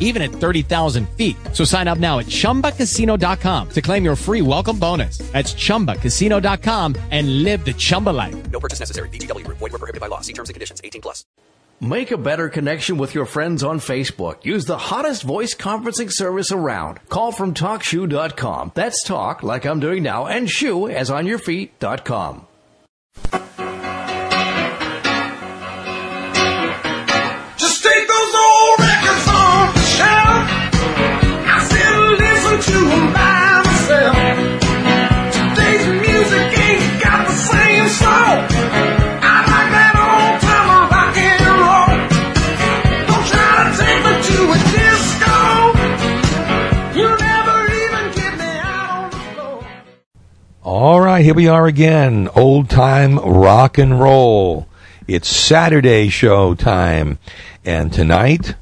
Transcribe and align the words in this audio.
even 0.00 0.22
at 0.22 0.30
30,000 0.30 1.08
feet. 1.10 1.36
So 1.52 1.64
sign 1.64 1.86
up 1.86 1.98
now 1.98 2.18
at 2.18 2.26
chumbacasino.com 2.26 3.68
to 3.70 3.82
claim 3.82 4.04
your 4.04 4.16
free 4.16 4.42
welcome 4.42 4.78
bonus. 4.78 5.18
That's 5.32 5.54
chumbacasino.com 5.54 6.96
and 7.10 7.44
live 7.44 7.64
the 7.64 7.74
Chumba 7.74 8.10
life. 8.10 8.50
No 8.50 8.58
purchase 8.58 8.80
necessary. 8.80 9.10
VGW 9.10 9.44
Group. 9.44 9.58
Void 9.58 9.72
were 9.72 9.78
prohibited 9.78 10.00
by 10.00 10.08
law. 10.08 10.22
See 10.22 10.32
terms 10.32 10.48
and 10.48 10.54
conditions. 10.54 10.80
18 10.82 11.02
plus. 11.02 11.24
Make 11.80 12.10
a 12.10 12.18
better 12.18 12.48
connection 12.48 12.98
with 12.98 13.14
your 13.14 13.24
friends 13.24 13.62
on 13.62 13.78
Facebook. 13.78 14.44
Use 14.44 14.64
the 14.64 14.78
hottest 14.78 15.22
voice 15.22 15.54
conferencing 15.54 16.10
service 16.10 16.50
around. 16.50 16.98
Call 17.08 17.30
from 17.30 17.54
TalkShoe.com. 17.54 18.72
That's 18.74 19.04
talk, 19.04 19.44
like 19.44 19.64
I'm 19.64 19.78
doing 19.78 20.02
now, 20.02 20.26
and 20.26 20.50
shoe, 20.50 20.88
as 20.88 21.08
on 21.08 21.26
your 21.26 21.38
feet.com. 21.38 22.46
All 50.62 51.00
right, 51.00 51.24
here 51.24 51.34
we 51.34 51.48
are 51.48 51.66
again. 51.66 52.28
Old 52.34 52.68
time 52.68 53.18
rock 53.18 53.78
and 53.78 54.00
roll. 54.00 54.66
It's 55.06 55.28
Saturday 55.28 56.08
show 56.08 56.54
time. 56.54 57.18
And 57.64 57.92
tonight, 57.92 58.54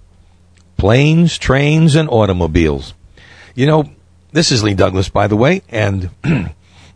planes, 0.77 1.39
trains, 1.39 1.95
and 1.95 2.09
automobiles. 2.09 2.93
You 3.57 3.65
know, 3.65 3.89
this 4.33 4.53
is 4.53 4.63
Lee 4.63 4.75
Douglas, 4.75 5.09
by 5.09 5.29
the 5.29 5.37
way, 5.37 5.63
and 5.71 6.11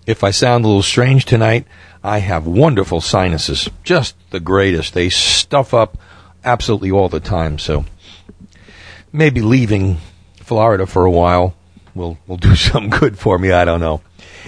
if 0.07 0.23
I 0.23 0.31
sound 0.31 0.63
a 0.63 0.69
little 0.69 0.83
strange 0.83 1.25
tonight, 1.25 1.67
I 2.05 2.19
have 2.19 2.47
wonderful 2.47 3.01
sinuses. 3.01 3.71
Just 3.83 4.15
the 4.29 4.41
greatest. 4.41 4.93
They 4.93 5.09
stuff 5.09 5.73
up 5.73 5.97
absolutely 6.45 6.91
all 6.91 7.09
the 7.09 7.19
time, 7.19 7.59
so 7.59 7.87
maybe 9.11 9.41
leaving 9.41 10.01
Florida 10.37 10.85
for 10.85 11.07
a 11.07 11.11
while 11.11 11.55
will 11.95 12.19
will 12.27 12.37
do 12.37 12.55
some 12.71 12.91
good 12.91 13.19
for 13.19 13.39
me. 13.39 13.53
I 13.53 13.65
don't 13.65 13.81
know. 13.81 14.03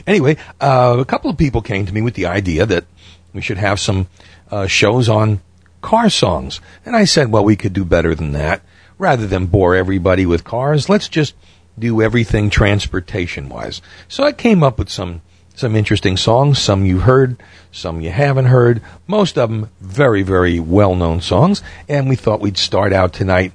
Anyway, 0.07 0.37
uh, 0.61 0.97
a 0.99 1.07
couple 1.07 1.31
of 1.31 1.39
people 1.39 1.63
came 1.63 1.87
to 1.87 1.95
me 1.95 2.03
with 2.03 2.13
the 2.13 2.27
idea 2.27 2.67
that 2.67 2.85
we 3.33 3.41
should 3.41 3.57
have 3.57 3.81
some 3.81 4.07
uh, 4.51 4.67
shows 4.67 5.09
on 5.09 5.41
car 5.81 6.11
songs, 6.11 6.61
and 6.85 6.95
I 6.95 7.07
said, 7.07 7.33
well, 7.33 7.43
we 7.43 7.57
could 7.57 7.73
do 7.73 7.87
better 7.87 8.15
than 8.15 8.33
that. 8.33 8.61
Rather 8.99 9.27
than 9.27 9.47
bore 9.47 9.75
everybody 9.75 10.27
with 10.27 10.45
cars, 10.45 10.91
let's 10.91 11.09
just 11.09 11.35
do 11.79 12.03
everything 12.03 12.51
transportation 12.51 13.49
wise. 13.49 13.81
So 14.09 14.25
I 14.25 14.33
came 14.33 14.63
up 14.63 14.79
with 14.79 14.91
some 14.91 15.23
some 15.55 15.77
interesting 15.77 16.17
songs. 16.17 16.59
Some 16.59 16.87
you've 16.87 17.03
heard, 17.03 17.37
some 17.71 18.01
you 18.01 18.11
haven't 18.11 18.47
heard. 18.47 18.81
Most 19.07 19.39
of 19.39 19.51
them 19.51 19.71
very 19.81 20.23
very 20.23 20.59
well 20.61 20.95
known 20.95 21.21
songs, 21.21 21.63
and 21.89 22.09
we 22.09 22.17
thought 22.17 22.41
we'd 22.41 22.59
start 22.59 22.93
out 22.93 23.13
tonight 23.13 23.53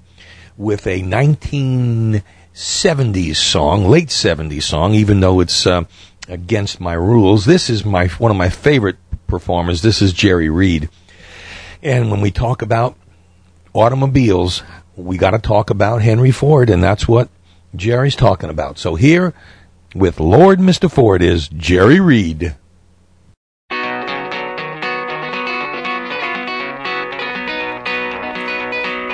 with 0.57 0.87
a 0.87 1.01
1970s 1.01 3.35
song, 3.35 3.85
late 3.85 4.09
70s 4.09 4.63
song, 4.63 4.95
even 4.95 5.19
though 5.19 5.39
it's 5.39 5.67
uh, 5.67 5.83
against 6.27 6.79
my 6.79 6.93
rules. 6.93 7.45
This 7.45 7.69
is 7.69 7.85
my 7.85 8.07
one 8.07 8.31
of 8.31 8.37
my 8.37 8.49
favorite 8.49 8.97
performers. 9.27 9.81
This 9.81 10.01
is 10.01 10.13
Jerry 10.13 10.49
Reed. 10.49 10.89
And 11.83 12.09
when 12.09 12.21
we 12.21 12.31
talk 12.31 12.63
about 12.63 12.95
automobiles, 13.73 14.63
we 14.95 15.17
got 15.17 15.31
to 15.31 15.39
talk 15.39 15.69
about 15.69 16.01
Henry 16.01 16.31
Ford, 16.31 16.69
and 16.69 16.83
that's 16.83 17.07
what 17.07 17.29
Jerry's 17.75 18.15
talking 18.15 18.49
about. 18.49 18.77
So 18.77 18.95
here, 18.95 19.33
with 19.95 20.19
Lord 20.19 20.59
Mr. 20.59 20.89
Ford, 20.91 21.21
is 21.21 21.47
Jerry 21.49 21.99
Reed. 21.99 22.55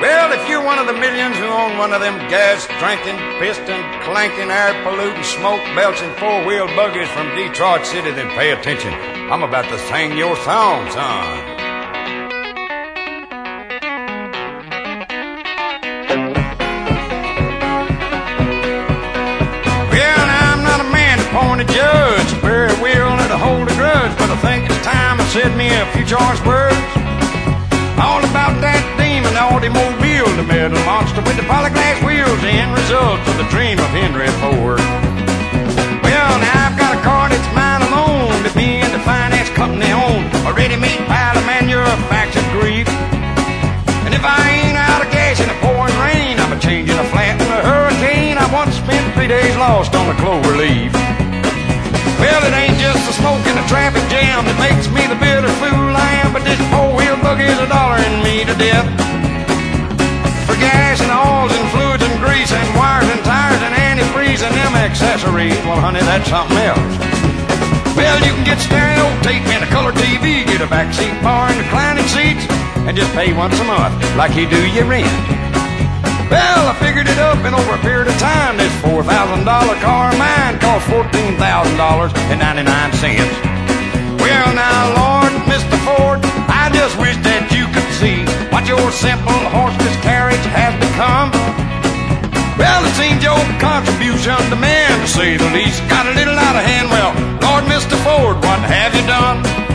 Well, 0.01 0.33
if 0.33 0.49
you're 0.49 0.63
one 0.63 0.79
of 0.79 0.87
the 0.87 0.93
millions 0.93 1.37
who 1.37 1.45
own 1.45 1.77
one 1.77 1.93
of 1.93 2.01
them 2.01 2.17
gas 2.29 2.67
drinking, 2.79 3.17
piston 3.39 3.81
clanking, 4.03 4.51
air 4.51 4.73
polluting, 4.83 5.23
smoke 5.23 5.61
belching 5.75 6.13
four 6.15 6.45
wheel 6.45 6.67
buggies 6.75 7.07
from 7.09 7.33
Detroit 7.35 7.85
City, 7.85 8.11
then 8.11 8.29
pay 8.31 8.51
attention. 8.51 8.93
I'm 9.31 9.43
about 9.43 9.69
to 9.69 9.79
sing 9.87 10.17
your 10.17 10.35
song, 10.37 10.91
son. 10.91 11.52
Think 24.43 24.67
it's 24.67 24.83
time 24.83 25.23
I 25.23 25.25
said 25.31 25.55
me 25.55 25.71
a 25.71 25.87
few 25.95 26.03
choice 26.03 26.41
words. 26.43 26.75
All 27.95 28.19
about 28.19 28.59
that 28.59 28.83
demon 28.99 29.31
the 29.31 29.39
automobile, 29.39 30.27
the 30.35 30.43
metal 30.43 30.75
monster 30.83 31.23
with 31.23 31.39
the 31.39 31.47
polyglass 31.47 32.03
wheels, 32.03 32.35
the 32.43 32.51
end 32.51 32.75
result 32.75 33.23
of 33.23 33.35
the 33.39 33.47
dream 33.47 33.79
of 33.79 33.87
Henry 33.95 34.27
Ford. 34.43 34.83
Well, 36.03 36.33
now 36.43 36.67
I've 36.67 36.75
got 36.75 36.91
a 36.91 37.01
car 37.07 37.31
that's 37.31 37.47
mine 37.55 37.87
alone, 37.87 38.35
that 38.43 38.51
me 38.59 38.83
and 38.83 38.91
the 38.91 38.99
finance 39.07 39.47
company 39.55 39.87
own, 39.95 40.27
a 40.43 40.51
ready-made 40.51 41.07
pile 41.07 41.39
of 41.39 41.45
manufactured 41.47 42.45
grief. 42.51 42.91
And 44.03 44.11
if 44.11 44.27
I 44.27 44.43
ain't 44.59 44.75
out 44.75 44.99
of 44.99 45.09
gas 45.15 45.39
in 45.39 45.47
the 45.47 45.55
pouring 45.63 45.95
rain, 46.03 46.35
I'm 46.43 46.51
a 46.51 46.59
changing 46.59 46.99
a 46.99 47.07
flat 47.15 47.39
in 47.39 47.47
a 47.47 47.61
hurricane. 47.63 48.35
I 48.35 48.43
once 48.51 48.75
spent 48.75 49.07
three 49.15 49.31
days 49.31 49.55
lost 49.55 49.95
on 49.95 50.11
the 50.11 50.17
clover 50.19 50.59
leaf. 50.59 50.91
Well, 52.23 52.39
it 52.47 52.55
ain't 52.55 52.79
just 52.79 53.03
the 53.03 53.11
smoke 53.19 53.43
and 53.51 53.59
the 53.59 53.67
traffic 53.67 53.99
jam 54.07 54.47
that 54.47 54.55
makes 54.55 54.87
me 54.87 55.03
the 55.11 55.19
bitter 55.19 55.51
fool 55.59 55.91
I 55.91 56.23
am, 56.23 56.31
but 56.31 56.47
this 56.47 56.55
four-wheel 56.71 57.19
buggy's 57.19 57.59
a 57.59 57.67
dollaring 57.67 58.23
me 58.23 58.47
to 58.47 58.55
death. 58.55 58.87
For 60.47 60.55
gas 60.55 61.03
and 61.03 61.11
oils 61.11 61.51
and 61.51 61.67
fluids 61.75 61.99
and 61.99 62.15
grease 62.23 62.47
and 62.55 62.63
wires 62.79 63.11
and 63.11 63.19
tires 63.27 63.59
and 63.67 63.75
antifreeze 63.75 64.39
and 64.39 64.55
them 64.55 64.71
accessories, 64.71 65.59
well, 65.67 65.83
honey, 65.83 65.99
that's 66.07 66.31
something 66.31 66.55
else. 66.63 66.95
Well, 67.91 68.15
you 68.23 68.31
can 68.31 68.47
get 68.47 68.63
stereo 68.63 69.03
tape 69.19 69.43
and 69.51 69.67
a 69.67 69.67
color 69.67 69.91
TV, 69.91 70.47
get 70.47 70.63
a 70.63 70.69
backseat 70.71 71.11
bar 71.19 71.51
and 71.51 71.59
reclining 71.59 72.07
seats, 72.07 72.47
and 72.87 72.95
just 72.95 73.11
pay 73.11 73.35
once 73.35 73.59
a 73.59 73.67
month 73.67 73.99
like 74.15 74.31
you 74.39 74.47
do 74.47 74.63
your 74.71 74.87
rent. 74.87 75.11
Well, 76.33 76.65
I 76.65 76.73
figured 76.81 77.05
it 77.05 77.21
up 77.21 77.37
and 77.45 77.53
over 77.53 77.77
a 77.77 77.81
period 77.85 78.09
of 78.09 78.17
time, 78.17 78.57
this 78.57 78.73
$4,000 78.81 79.05
car 79.85 80.09
of 80.09 80.17
mine 80.17 80.57
cost 80.57 80.89
$14,000 80.89 81.37
and 82.33 82.39
99 82.41 82.65
cents. 82.97 83.37
Well, 84.17 84.49
now, 84.57 84.81
Lord, 84.97 85.29
Mr. 85.45 85.77
Ford, 85.85 86.25
I 86.49 86.73
just 86.73 86.97
wish 86.97 87.13
that 87.21 87.53
you 87.53 87.69
could 87.69 87.85
see 88.01 88.25
what 88.49 88.65
your 88.65 88.81
simple 88.89 89.45
horseless 89.53 89.93
carriage 90.01 90.41
has 90.57 90.73
become. 90.81 91.29
Well, 92.57 92.81
it 92.81 92.97
seems 92.97 93.21
your 93.21 93.37
contribution 93.61 94.33
to 94.49 94.57
man, 94.57 94.89
to 95.05 95.09
say 95.13 95.37
the 95.37 95.53
least, 95.53 95.85
got 95.85 96.09
a 96.09 96.17
little 96.17 96.33
out 96.33 96.57
of 96.57 96.65
hand. 96.65 96.89
Well, 96.89 97.13
Lord, 97.45 97.69
Mr. 97.69 97.93
Ford, 98.01 98.41
what 98.41 98.57
have 98.65 98.97
you 98.97 99.05
done? 99.05 99.72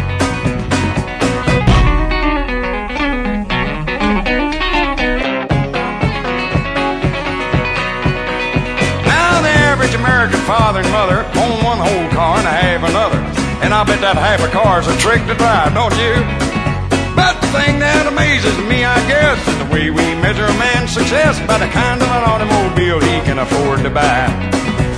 And 10.78 10.94
mother 10.94 11.26
own 11.34 11.58
one 11.66 11.82
whole 11.82 12.06
car 12.14 12.38
and 12.38 12.46
a 12.46 12.54
half 12.54 12.86
another. 12.86 13.18
And 13.66 13.74
I 13.74 13.82
bet 13.82 13.98
that 13.98 14.14
half 14.14 14.38
a 14.46 14.50
car's 14.54 14.86
a 14.86 14.94
trick 15.02 15.18
to 15.26 15.34
drive, 15.34 15.74
don't 15.74 15.90
you? 15.98 16.14
But 17.18 17.34
the 17.42 17.50
thing 17.50 17.82
that 17.82 18.06
amazes 18.06 18.54
me, 18.70 18.86
I 18.86 18.94
guess, 19.10 19.42
is 19.42 19.58
the 19.58 19.66
way 19.74 19.90
we 19.90 20.06
measure 20.22 20.46
a 20.46 20.54
man's 20.54 20.94
success 20.94 21.42
by 21.50 21.58
the 21.58 21.66
kind 21.74 21.98
of 21.98 22.06
an 22.06 22.22
automobile 22.22 23.02
he 23.02 23.18
can 23.26 23.42
afford 23.42 23.82
to 23.82 23.90
buy. 23.90 24.30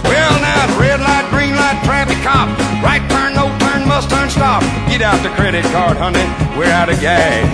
Well, 0.04 0.34
now 0.44 0.68
it's 0.68 0.76
red 0.76 1.00
light, 1.00 1.24
green 1.32 1.56
light, 1.56 1.80
traffic 1.80 2.20
cop, 2.20 2.52
right 2.84 3.00
turn, 3.08 3.32
no 3.32 3.48
turn, 3.64 3.88
must 3.88 4.12
turn, 4.12 4.28
stop. 4.28 4.60
Get 4.92 5.00
out 5.00 5.16
the 5.24 5.32
credit 5.32 5.64
card, 5.72 5.96
honey, 5.96 6.28
we're 6.60 6.68
out 6.68 6.92
of 6.92 7.00
gas. 7.00 7.48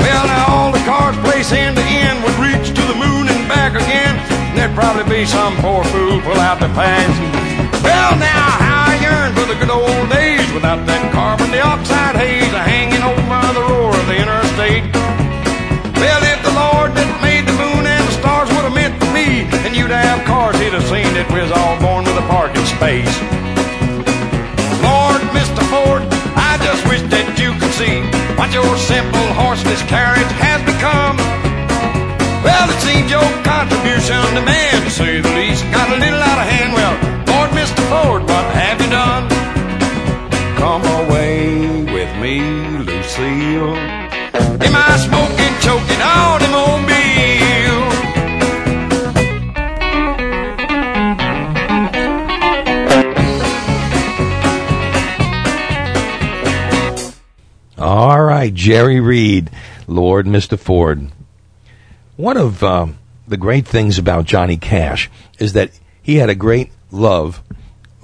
Well, 0.00 0.24
now 0.24 0.56
all 0.56 0.72
the 0.72 0.80
cars 0.88 1.20
place 1.20 1.52
end 1.52 1.76
to 1.76 1.84
end 1.84 2.16
would 2.24 2.38
reach 2.40 2.72
to 2.72 2.84
the 2.88 2.96
moon 2.96 3.28
and 3.28 3.44
back 3.44 3.76
again. 3.76 4.35
There'd 4.56 4.74
probably 4.74 5.04
be 5.04 5.26
some 5.26 5.54
poor 5.60 5.84
fool 5.84 6.16
pull 6.24 6.40
out 6.40 6.58
their 6.58 6.72
pants. 6.72 7.12
Well, 7.84 8.16
now, 8.16 8.56
how 8.56 8.88
I 8.88 8.96
yearn 9.04 9.36
for 9.36 9.44
the 9.44 9.54
good 9.60 9.68
old 9.68 10.08
days 10.08 10.48
without 10.56 10.80
that 10.88 11.12
carbon 11.12 11.52
dioxide 11.52 12.16
haze 12.16 12.56
hanging 12.64 13.04
over 13.04 13.20
the 13.52 13.60
roar 13.60 13.92
of 13.92 14.06
the 14.08 14.16
interstate. 14.16 14.88
Well, 16.00 16.22
if 16.24 16.40
the 16.40 16.56
Lord 16.56 16.96
that 16.96 17.04
made 17.20 17.44
the 17.44 17.52
moon 17.52 17.84
and 17.84 18.00
the 18.08 18.14
stars 18.16 18.48
would 18.56 18.64
have 18.64 18.72
meant 18.72 18.96
for 18.96 19.12
me, 19.12 19.44
and 19.68 19.76
you'd 19.76 19.92
have 19.92 20.24
cars, 20.24 20.56
he'd 20.56 20.72
have 20.72 20.88
seen 20.88 21.12
that 21.12 21.28
we 21.28 21.44
was 21.44 21.52
all 21.52 21.76
born 21.84 22.08
with 22.08 22.16
a 22.16 22.24
parking 22.24 22.64
space. 22.64 23.12
Lord, 24.80 25.20
Mr. 25.36 25.60
Ford, 25.68 26.00
I 26.32 26.56
just 26.64 26.80
wish 26.88 27.04
that 27.12 27.28
you 27.36 27.52
could 27.60 27.76
see 27.76 28.00
what 28.40 28.48
your 28.56 28.72
simple 28.80 29.28
horseless 29.36 29.84
carriage 29.84 30.32
has 30.40 30.64
become. 30.64 31.25
Well, 32.66 32.74
it 32.74 32.80
seems 32.80 33.08
your 33.08 33.22
contribution 33.44 34.18
to 34.34 34.42
man, 34.42 34.82
to 34.82 34.90
say 34.90 35.20
the 35.20 35.28
least, 35.34 35.62
got 35.70 35.88
a 35.88 36.00
little 36.00 36.18
out 36.18 36.38
of 36.38 36.48
hand. 36.48 36.72
Well, 36.74 36.94
Lord, 37.30 37.50
Mr. 37.50 37.78
Ford, 37.88 38.22
what 38.22 38.44
have 38.54 38.80
you 38.80 38.90
done? 38.90 39.28
Come 40.56 40.82
away 41.06 41.84
with 41.84 42.16
me, 42.20 42.40
Lucille. 42.80 43.76
In 44.64 44.72
my 44.72 44.96
smoking, 44.96 45.54
choking 45.60 46.02
automobile. 46.02 47.86
All 57.78 58.22
right, 58.24 58.52
Jerry 58.52 58.98
Reed, 58.98 59.52
Lord 59.86 60.26
Mr. 60.26 60.58
Ford. 60.58 61.12
One 62.16 62.38
of 62.38 62.62
um, 62.62 62.98
the 63.28 63.36
great 63.36 63.66
things 63.66 63.98
about 63.98 64.24
Johnny 64.24 64.56
Cash 64.56 65.10
is 65.38 65.52
that 65.52 65.70
he 66.00 66.16
had 66.16 66.30
a 66.30 66.34
great 66.34 66.70
love 66.90 67.42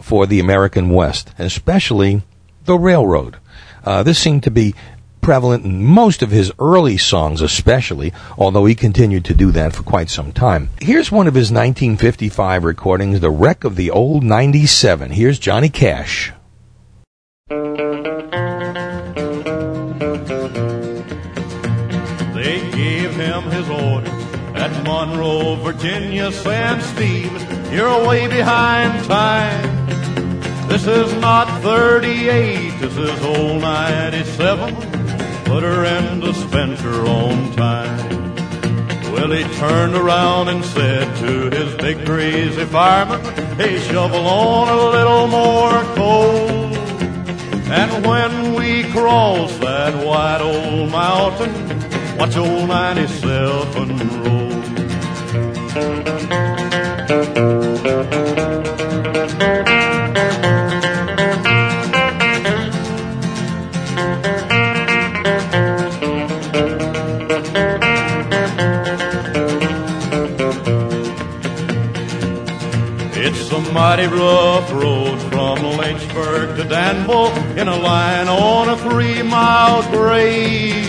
for 0.03 0.26
the 0.26 0.38
American 0.38 0.91
West, 0.91 1.31
and 1.38 1.47
especially 1.47 2.23
the 2.67 2.75
railroad. 2.75 3.37
Uh, 3.85 4.03
this 4.03 4.19
seemed 4.19 4.43
to 4.43 4.50
be 4.50 4.75
prevalent 5.23 5.64
in 5.64 5.82
most 5.82 6.20
of 6.20 6.31
his 6.31 6.53
early 6.59 6.99
songs, 6.99 7.41
especially, 7.41 8.12
although 8.37 8.67
he 8.67 8.75
continued 8.75 9.25
to 9.25 9.35
do 9.35 9.50
that 9.53 9.73
for 9.73 9.82
quite 9.82 10.11
some 10.11 10.32
time. 10.32 10.69
Here's 10.81 11.11
one 11.11 11.26
of 11.26 11.35
his 11.35 11.50
1955 11.50 12.65
recordings, 12.65 13.20
The 13.20 13.31
Wreck 13.31 13.65
of 13.65 13.76
the 13.76 13.91
Old 13.91 14.25
97. 14.25 15.12
Here's 15.12 15.38
Johnny 15.38 15.70
Cash. 15.70 16.32
Virginia, 25.73 26.31
saying, 26.31 26.81
Steve, 26.83 27.73
you're 27.73 28.07
way 28.07 28.29
behind 28.29 29.05
time. 29.07 29.89
This 30.69 30.87
is 30.87 31.13
not 31.15 31.47
38, 31.63 32.79
this 32.79 32.97
is 32.97 33.23
old 33.23 33.63
97. 33.63 34.75
Put 35.45 35.63
her 35.63 35.85
into 35.85 36.35
Spencer 36.35 37.07
on 37.07 37.53
time. 37.53 38.35
Well, 39.13 39.31
he 39.31 39.45
turned 39.59 39.95
around 39.95 40.49
and 40.49 40.63
said 40.63 41.17
to 41.25 41.57
his 41.57 41.75
big 41.77 42.05
crazy 42.05 42.67
fireman, 42.67 43.21
Hey, 43.57 43.79
shovel 43.81 44.27
on 44.27 44.69
a 44.69 44.91
little 44.91 45.27
more 45.27 45.83
coal. 45.97 46.77
And 47.73 48.07
when 48.07 48.55
we 48.55 48.85
cross 48.93 49.57
that 49.59 50.07
wide 50.07 50.43
old 50.43 50.91
mountain, 50.91 52.19
watch 52.19 52.37
old 52.37 52.69
97 52.69 54.23
roll. 54.23 54.31
It's 73.15 73.53
a 73.53 73.61
mighty 73.73 74.07
rough 74.07 74.73
road 74.73 75.21
from 75.31 75.63
Lynchburg 75.77 76.57
to 76.57 76.65
Danville 76.65 77.29
in 77.59 77.69
a 77.69 77.77
line 77.77 78.29
on 78.29 78.71
a 78.71 78.77
three 78.79 79.23
mile 79.23 79.83
grade. 79.91 80.87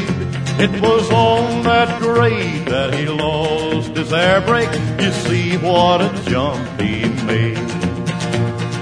It 0.59 0.81
was 0.81 1.11
on 1.11 1.63
that 1.63 1.99
grade 1.99 2.67
that 2.67 2.93
he 2.93 3.07
lost 3.07 3.97
his 3.97 4.13
air 4.13 4.39
brake. 4.41 4.71
You 5.01 5.11
see 5.11 5.57
what 5.57 6.01
a 6.01 6.09
jump 6.29 6.79
he 6.79 7.09
made. 7.25 7.57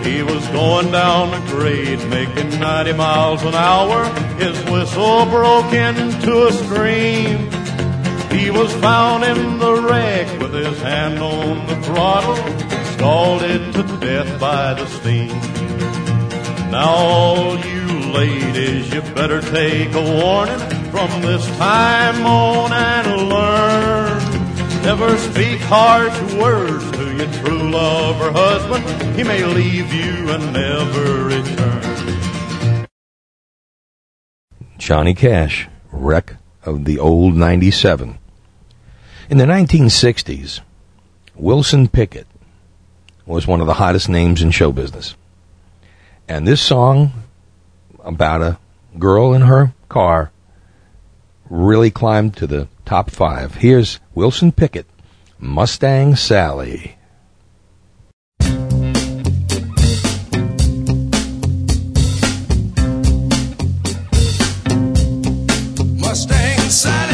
He 0.06 0.22
was 0.22 0.48
going 0.50 0.92
down 0.92 1.32
the 1.32 1.52
grade, 1.52 2.00
making 2.10 2.60
90 2.60 2.94
miles 2.94 3.44
an 3.44 3.56
hour. 3.56 4.06
His 4.38 4.58
whistle 4.66 5.26
broke 5.26 5.74
into 5.74 6.48
a 6.48 6.52
scream. 6.52 7.61
He 8.32 8.50
was 8.50 8.74
found 8.76 9.24
in 9.24 9.60
the 9.60 9.82
wreck 9.82 10.40
with 10.40 10.54
his 10.54 10.80
hand 10.82 11.20
on 11.20 11.68
the 11.68 11.76
throttle, 11.82 12.36
scalded 12.94 13.74
to 13.74 13.84
death 14.00 14.40
by 14.40 14.74
the 14.74 14.86
steam. 14.88 15.28
Now 16.72 16.90
all 16.90 17.58
you 17.60 17.86
ladies, 18.14 18.94
you 18.94 19.02
better 19.02 19.42
take 19.42 19.94
a 19.94 20.02
warning 20.02 20.60
from 20.92 21.22
this 21.22 21.46
time 21.58 22.26
on 22.26 22.72
and 22.72 23.30
learn. 23.30 24.42
Never 24.84 25.18
speak 25.18 25.60
harsh 25.62 26.34
words 26.34 26.90
to 26.92 27.16
your 27.18 27.32
true 27.44 27.70
love 27.70 28.22
or 28.22 28.32
husband. 28.32 29.16
He 29.18 29.24
may 29.24 29.44
leave 29.46 29.94
you 29.94 30.30
and 30.30 30.54
never 30.54 31.26
return. 31.26 32.88
Johnny 34.78 35.14
Cash, 35.14 35.68
Wreck 35.92 36.38
of 36.64 36.86
the 36.86 36.98
Old 36.98 37.36
97. 37.36 38.18
In 39.32 39.38
the 39.38 39.46
1960s, 39.46 40.60
Wilson 41.36 41.88
Pickett 41.88 42.28
was 43.26 43.48
one 43.48 43.62
of 43.62 43.66
the 43.66 43.76
hottest 43.76 44.10
names 44.10 44.42
in 44.42 44.52
show 44.52 44.74
business. 44.74 45.16
And 46.28 46.46
this 46.46 46.62
song 46.62 47.14
about 48.04 48.42
a 48.42 48.58
girl 49.00 49.34
in 49.34 49.44
her 49.44 49.74
car 49.88 50.34
really 51.50 51.92
climbed 51.92 52.36
to 52.36 52.46
the 52.46 52.68
top 52.84 53.10
five. 53.10 53.56
Here's 53.56 54.02
Wilson 54.14 54.52
Pickett, 54.52 54.86
Mustang 55.40 56.18
Sally. 56.18 56.98
Mustang 66.02 66.60
Sally. 66.70 67.11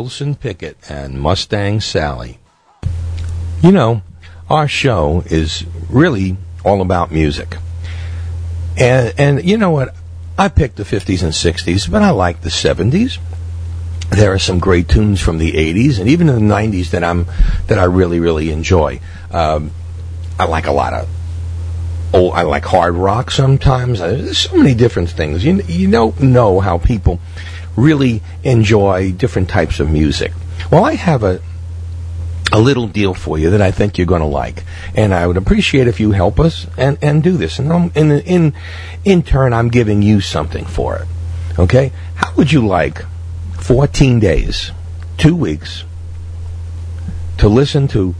Wilson 0.00 0.34
Pickett 0.34 0.78
and 0.88 1.20
Mustang 1.20 1.78
Sally. 1.78 2.38
You 3.62 3.70
know, 3.70 4.00
our 4.48 4.66
show 4.66 5.22
is 5.26 5.66
really 5.90 6.38
all 6.64 6.80
about 6.80 7.12
music. 7.12 7.58
And 8.78 9.12
and 9.18 9.44
you 9.44 9.58
know 9.58 9.68
what? 9.68 9.94
I 10.38 10.48
picked 10.48 10.76
the 10.76 10.84
50s 10.84 11.22
and 11.22 11.32
60s, 11.32 11.90
but 11.90 12.00
I 12.00 12.12
like 12.12 12.40
the 12.40 12.48
70s. 12.48 13.18
There 14.08 14.32
are 14.32 14.38
some 14.38 14.58
great 14.58 14.88
tunes 14.88 15.20
from 15.20 15.36
the 15.36 15.52
80s 15.52 16.00
and 16.00 16.08
even 16.08 16.30
in 16.30 16.48
the 16.48 16.54
90s 16.54 16.92
that 16.92 17.04
I'm 17.04 17.26
that 17.66 17.78
I 17.78 17.84
really 17.84 18.20
really 18.20 18.50
enjoy. 18.50 19.00
Um, 19.30 19.70
I 20.38 20.46
like 20.46 20.66
a 20.66 20.72
lot 20.72 20.94
of 20.94 21.10
oh, 22.14 22.30
I 22.30 22.44
like 22.44 22.64
hard 22.64 22.94
rock 22.94 23.30
sometimes. 23.30 23.98
There's 23.98 24.38
so 24.38 24.56
many 24.56 24.72
different 24.72 25.10
things. 25.10 25.44
You 25.44 25.60
you 25.68 25.90
don't 25.90 26.18
know 26.20 26.58
how 26.58 26.78
people 26.78 27.20
really 27.76 28.22
enjoy 28.42 29.12
different 29.12 29.48
types 29.48 29.80
of 29.80 29.90
music. 29.90 30.32
Well, 30.70 30.84
I 30.84 30.94
have 30.94 31.22
a 31.22 31.40
a 32.52 32.60
little 32.60 32.88
deal 32.88 33.14
for 33.14 33.38
you 33.38 33.50
that 33.50 33.62
I 33.62 33.70
think 33.70 33.96
you're 33.96 34.06
going 34.06 34.22
to 34.22 34.26
like, 34.26 34.64
and 34.96 35.14
I 35.14 35.26
would 35.26 35.36
appreciate 35.36 35.86
if 35.86 36.00
you 36.00 36.10
help 36.10 36.40
us 36.40 36.66
and 36.76 36.98
and 37.00 37.22
do 37.22 37.36
this. 37.36 37.58
And 37.58 37.72
I'm, 37.72 37.92
in 37.94 38.10
in 38.10 38.54
in 39.04 39.22
turn, 39.22 39.52
I'm 39.52 39.68
giving 39.68 40.02
you 40.02 40.20
something 40.20 40.64
for 40.64 40.96
it. 40.96 41.08
Okay? 41.58 41.92
How 42.16 42.32
would 42.34 42.52
you 42.52 42.66
like 42.66 43.04
14 43.60 44.18
days, 44.18 44.72
two 45.16 45.36
weeks, 45.36 45.84
to 47.38 47.48
listen 47.48 47.88
to 47.88 48.14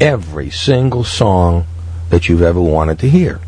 every 0.00 0.50
single 0.50 1.04
song 1.04 1.66
that 2.08 2.28
you've 2.28 2.42
ever 2.42 2.60
wanted 2.60 2.98
to 3.00 3.08
hear? 3.08 3.40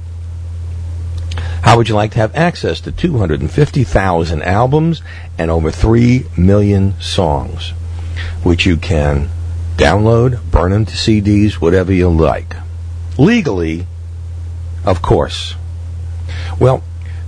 How 1.63 1.77
would 1.77 1.89
you 1.89 1.95
like 1.95 2.11
to 2.13 2.19
have 2.19 2.35
access 2.35 2.81
to 2.83 2.93
250,000 2.93 4.43
albums 4.43 5.03
and 5.39 5.51
over 5.51 5.71
3 5.71 6.27
million 6.37 7.01
songs, 7.01 7.71
which 8.43 8.67
you 8.67 8.77
can 8.77 9.29
download, 9.77 10.41
burn 10.51 10.73
them 10.73 10.85
to 10.87 10.93
CDs, 10.93 11.55
whatever 11.55 11.93
you 11.93 12.11
like? 12.11 12.57
Legally, 13.17 13.87
of 14.85 15.03
course. 15.03 15.55
Well, 16.59 16.83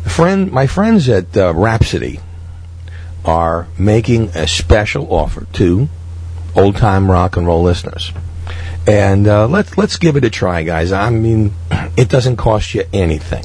friend, 0.04 0.50
my 0.50 0.66
friends 0.66 1.08
at 1.08 1.36
uh, 1.36 1.54
Rhapsody 1.54 2.20
are 3.24 3.68
making 3.78 4.30
a 4.30 4.46
special 4.46 5.12
offer 5.14 5.46
to 5.54 5.88
old 6.56 6.76
time 6.76 7.10
rock 7.10 7.36
and 7.36 7.46
roll 7.46 7.62
listeners. 7.62 8.12
And 8.86 9.26
uh, 9.26 9.46
let's 9.46 9.78
let's 9.78 9.96
give 9.96 10.16
it 10.16 10.24
a 10.24 10.30
try, 10.30 10.62
guys. 10.62 10.92
I 10.92 11.10
mean, 11.10 11.54
it 11.96 12.08
doesn't 12.08 12.36
cost 12.36 12.74
you 12.74 12.84
anything. 12.92 13.44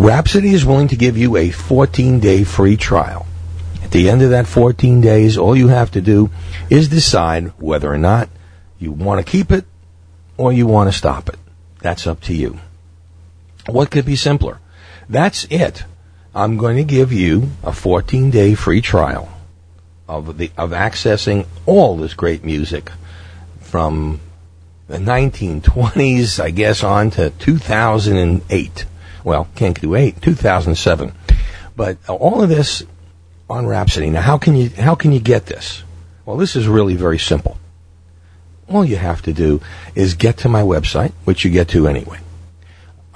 Rhapsody 0.00 0.54
is 0.54 0.64
willing 0.64 0.88
to 0.88 0.96
give 0.96 1.18
you 1.18 1.36
a 1.36 1.50
14 1.50 2.20
day 2.20 2.42
free 2.42 2.78
trial. 2.78 3.26
At 3.82 3.90
the 3.90 4.08
end 4.08 4.22
of 4.22 4.30
that 4.30 4.46
14 4.46 5.02
days, 5.02 5.36
all 5.36 5.54
you 5.54 5.68
have 5.68 5.90
to 5.90 6.00
do 6.00 6.30
is 6.70 6.88
decide 6.88 7.48
whether 7.58 7.92
or 7.92 7.98
not 7.98 8.30
you 8.78 8.92
want 8.92 9.18
to 9.18 9.30
keep 9.30 9.52
it 9.52 9.66
or 10.38 10.54
you 10.54 10.66
want 10.66 10.90
to 10.90 10.96
stop 10.96 11.28
it. 11.28 11.38
That's 11.80 12.06
up 12.06 12.22
to 12.22 12.34
you. 12.34 12.60
What 13.66 13.90
could 13.90 14.06
be 14.06 14.16
simpler? 14.16 14.58
That's 15.06 15.44
it. 15.50 15.84
I'm 16.34 16.56
going 16.56 16.78
to 16.78 16.84
give 16.84 17.12
you 17.12 17.50
a 17.62 17.70
14 17.70 18.30
day 18.30 18.54
free 18.54 18.80
trial 18.80 19.28
of 20.08 20.38
the 20.38 20.50
of 20.56 20.70
accessing 20.70 21.44
all 21.66 21.98
this 21.98 22.14
great 22.14 22.42
music 22.42 22.90
from 23.60 24.18
the 24.88 24.96
1920s, 24.96 26.42
I 26.42 26.52
guess, 26.52 26.82
on 26.82 27.10
to 27.10 27.28
2008. 27.28 28.86
Well, 29.24 29.48
can't 29.54 29.80
do 29.80 29.94
eight, 29.94 30.20
2007. 30.22 31.12
But 31.76 31.98
all 32.08 32.42
of 32.42 32.48
this 32.48 32.82
on 33.48 33.66
Rhapsody. 33.66 34.10
Now, 34.10 34.22
how 34.22 34.38
can 34.38 34.56
you 34.56 34.70
how 34.70 34.94
can 34.94 35.12
you 35.12 35.20
get 35.20 35.46
this? 35.46 35.82
Well, 36.24 36.36
this 36.36 36.56
is 36.56 36.68
really 36.68 36.94
very 36.94 37.18
simple. 37.18 37.58
All 38.68 38.84
you 38.84 38.96
have 38.96 39.22
to 39.22 39.32
do 39.32 39.60
is 39.96 40.14
get 40.14 40.36
to 40.38 40.48
my 40.48 40.62
website, 40.62 41.12
which 41.24 41.44
you 41.44 41.50
get 41.50 41.68
to 41.70 41.88
anyway. 41.88 42.20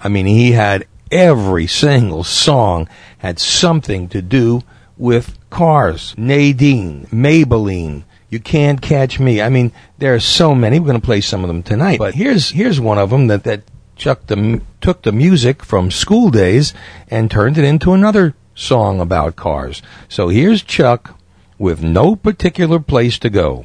I 0.00 0.08
mean, 0.08 0.26
he 0.26 0.52
had 0.52 0.86
every 1.10 1.66
single 1.66 2.22
song 2.22 2.88
had 3.18 3.40
something 3.40 4.08
to 4.08 4.22
do 4.22 4.62
with 4.96 5.36
cars. 5.50 6.14
Nadine, 6.16 7.06
Maybelline, 7.06 8.04
You 8.30 8.38
Can't 8.38 8.80
Catch 8.80 9.18
Me. 9.18 9.42
I 9.42 9.48
mean, 9.48 9.72
there 9.98 10.14
are 10.14 10.20
so 10.20 10.54
many. 10.54 10.78
We're 10.78 10.86
going 10.86 11.00
to 11.00 11.04
play 11.04 11.20
some 11.20 11.42
of 11.42 11.48
them 11.48 11.64
tonight. 11.64 11.98
But 11.98 12.14
here's 12.14 12.50
here's 12.50 12.80
one 12.80 12.98
of 12.98 13.10
them 13.10 13.26
that 13.26 13.42
that 13.42 13.62
Chuck 13.96 14.26
the, 14.28 14.60
took 14.80 15.02
the 15.02 15.12
music 15.12 15.64
from 15.64 15.90
school 15.90 16.30
days 16.30 16.74
and 17.08 17.28
turned 17.30 17.58
it 17.58 17.64
into 17.64 17.92
another 17.92 18.34
song 18.54 19.00
about 19.00 19.34
cars. 19.34 19.82
So 20.08 20.28
here's 20.28 20.62
Chuck 20.62 21.18
with 21.58 21.82
no 21.82 22.14
particular 22.14 22.78
place 22.78 23.18
to 23.18 23.30
go. 23.30 23.64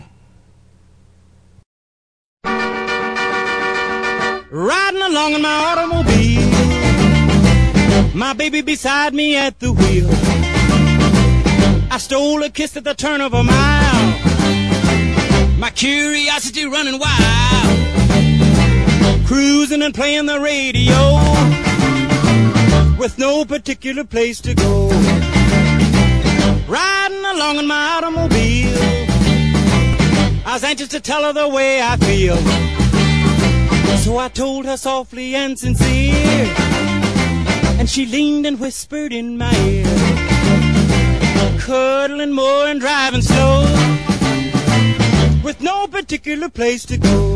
Riding 4.51 4.78
along 5.09 5.33
in 5.33 5.41
my 5.41 5.55
automobile, 5.69 6.47
my 8.13 8.33
baby 8.33 8.61
beside 8.61 9.13
me 9.13 9.35
at 9.35 9.59
the 9.59 9.73
wheel. 9.73 10.07
I 11.91 11.97
stole 11.97 12.43
a 12.43 12.49
kiss 12.49 12.77
at 12.77 12.83
the 12.83 12.93
turn 12.93 13.19
of 13.19 13.33
a 13.33 13.43
mile, 13.43 14.07
my 15.57 15.71
curiosity 15.71 16.65
running 16.65 16.99
wild. 16.99 17.77
Cruising 19.25 19.81
and 19.81 19.93
playing 19.93 20.27
the 20.27 20.39
radio, 20.39 20.97
with 22.99 23.17
no 23.17 23.45
particular 23.45 24.03
place 24.03 24.39
to 24.41 24.53
go. 24.53 24.89
Riding 26.67 27.25
along 27.25 27.57
in 27.57 27.67
my 27.67 27.93
automobile, 27.95 28.77
I 30.45 30.53
was 30.53 30.63
anxious 30.63 30.89
to 30.89 30.99
tell 30.99 31.23
her 31.23 31.33
the 31.33 31.47
way 31.47 31.81
I 31.81 31.97
feel. 31.97 32.68
So 34.09 34.17
I 34.17 34.27
told 34.27 34.65
her 34.65 34.75
softly 34.75 35.35
and 35.35 35.57
sincere, 35.59 36.51
and 37.77 37.87
she 37.87 38.07
leaned 38.07 38.47
and 38.47 38.59
whispered 38.59 39.13
in 39.13 39.37
my 39.37 39.53
ear, 39.67 39.85
cuddling 41.59 42.31
more 42.31 42.65
and 42.65 42.79
driving 42.79 43.21
slow. 43.21 43.61
with 45.43 45.61
no 45.61 45.85
particular 45.85 46.49
place 46.49 46.85
to 46.85 46.97
go. 46.97 47.35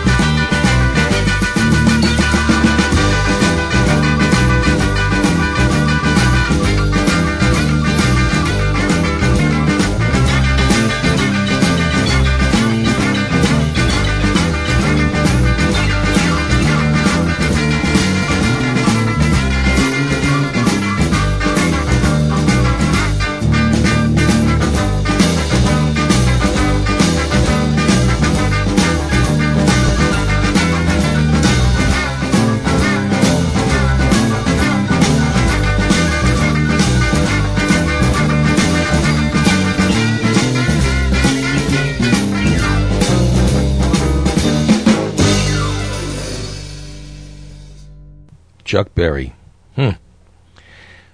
Chuck 48.71 48.95
Berry. 48.95 49.33
Hmm. 49.75 49.99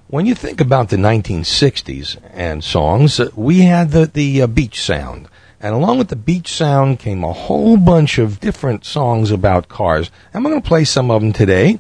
When 0.06 0.28
you 0.28 0.36
think 0.36 0.62
about 0.62 0.90
the 0.90 0.98
1960s 0.98 2.18
and 2.32 2.64
songs, 2.64 3.20
uh, 3.20 3.32
we 3.36 3.62
had 3.62 3.90
the, 3.90 4.06
the 4.06 4.44
uh, 4.44 4.48
beach 4.48 4.80
sound. 4.80 5.28
And 5.60 5.74
along 5.74 5.98
with 5.98 6.10
the 6.10 6.16
beach 6.16 6.54
sound 6.54 7.00
came 7.00 7.24
a 7.24 7.34
whole 7.34 7.78
bunch 7.78 8.20
of 8.20 8.40
different 8.40 8.86
songs 8.86 9.32
about 9.32 9.70
cars. 9.70 10.12
And 10.32 10.46
we're 10.46 10.52
going 10.52 10.62
to 10.62 10.68
play 10.68 10.84
some 10.84 11.10
of 11.10 11.24
them 11.24 11.34
today, 11.34 11.80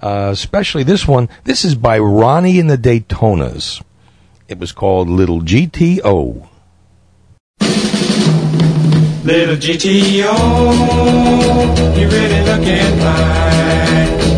uh, 0.00 0.30
especially 0.32 0.84
this 0.84 1.06
one. 1.06 1.28
This 1.44 1.66
is 1.66 1.74
by 1.74 1.98
Ronnie 1.98 2.58
and 2.58 2.70
the 2.70 2.78
Daytonas. 2.78 3.82
It 4.48 4.58
was 4.58 4.72
called 4.72 5.10
Little 5.10 5.42
GTO. 5.42 6.48
Little 9.22 9.56
GTO, 9.56 10.32
you 11.98 12.08
really 12.08 12.42
looking 12.46 12.98
fine. 13.00 14.29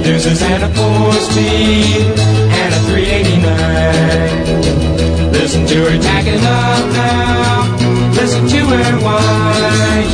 And 0.00 0.62
a 0.62 0.68
four 0.68 1.12
speed 1.12 2.06
and 2.06 2.72
a 2.72 2.78
389. 2.86 5.32
Listen 5.32 5.66
to 5.66 5.74
her 5.74 5.98
tacking 6.00 6.44
up 6.44 6.92
now. 6.92 7.66
Listen 8.14 8.46
to 8.46 8.58
her 8.58 8.98
whine. 9.04 10.06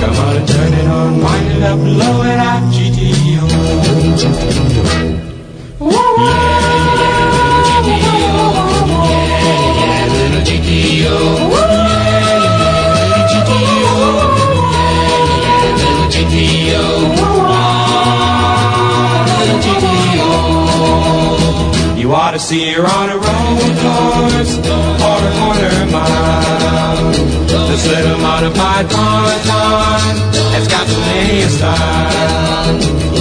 Come 0.00 0.16
on 0.16 0.36
and 0.36 0.48
turn 0.48 0.72
it 0.72 0.86
on, 0.86 1.20
wind 1.20 1.52
it 1.52 1.62
up, 1.62 1.78
blow 1.78 2.22
it 2.24 2.38
out, 2.38 2.62
GTO. 2.72 3.46
Yeah, 9.80 10.06
Little 10.12 10.42
GTO. 10.42 11.16
Little 11.50 11.59
You 22.10 22.16
ought 22.16 22.32
to 22.32 22.40
see 22.40 22.72
her 22.72 22.82
on 22.82 23.08
a 23.08 23.14
road 23.14 23.22
course 23.22 24.58
or 24.58 25.18
a 25.22 25.32
corner 25.38 25.86
mile. 25.94 27.12
This 27.70 27.86
little 27.86 28.18
modified 28.18 28.90
Pontiac 28.90 30.18
has 30.50 30.66
got 30.66 30.88
plenty 30.88 31.42
of 31.46 31.50
style. 31.52 32.80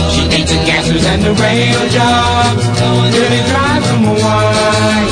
She 0.09 0.25
hates 0.33 0.49
the 0.49 0.57
gassers 0.65 1.05
and 1.05 1.21
the 1.21 1.33
rail 1.37 1.87
jobs. 1.93 2.65
Really 3.13 3.45
drives 3.45 3.85
them 3.93 4.09
wild. 4.09 5.05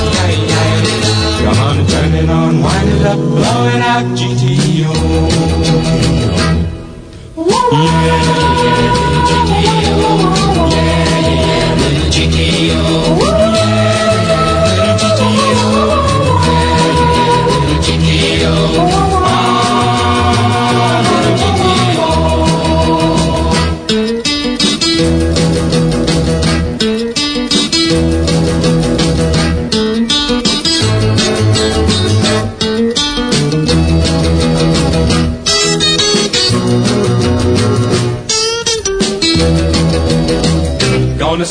Come 1.45 1.59
on 1.61 1.77
and 1.77 1.87
turn 1.87 2.13
it 2.15 2.29
on, 2.31 2.59
wind 2.63 2.89
it 2.89 3.05
up, 3.05 3.19
blow 3.19 3.67
it 3.69 3.81
out, 3.85 4.05
GTO. 4.17 4.89
Yeah, 7.73 8.25
GTO. 9.29 10.01
Yeah, 10.73 11.21
yeah, 11.29 11.77
little 11.77 12.09
GTO. 12.09 13.56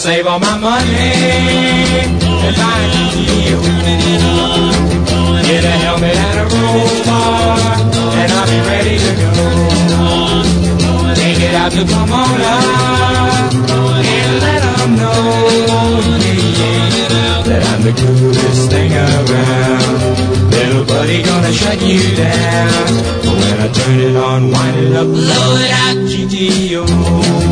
Save 0.06 0.26
all 0.26 0.38
my 0.38 0.56
money. 0.58 1.12
And 2.46 2.54
buy 2.56 2.78
a 2.84 3.45
Take 11.76 11.88
it 11.88 11.92
out 11.92 13.52
and 13.52 14.40
let 14.40 14.62
'em 14.80 14.96
know, 14.96 16.00
that 17.44 17.62
I'm 17.70 17.82
the 17.82 17.92
coolest 17.92 18.70
thing 18.70 18.92
around. 18.92 20.50
Little 20.52 20.84
buddy 20.84 21.22
gonna 21.22 21.52
shut 21.52 21.78
you 21.82 22.00
down. 22.16 22.86
But 23.22 23.34
when 23.40 23.60
I 23.60 23.68
turn 23.68 24.00
it 24.00 24.16
on, 24.16 24.50
wind 24.50 24.76
it 24.86 24.96
up, 24.96 25.06
blow 25.06 25.56
it 25.64 25.70
out, 25.70 25.96
GTO. 26.08 27.45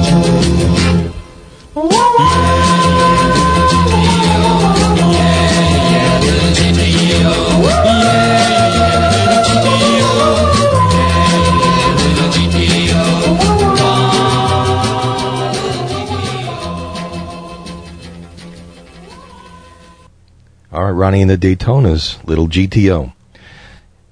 Ronnie 21.05 21.21
and 21.21 21.31
the 21.31 21.37
Daytonas, 21.37 22.25
Little 22.25 22.49
GTO. 22.49 23.12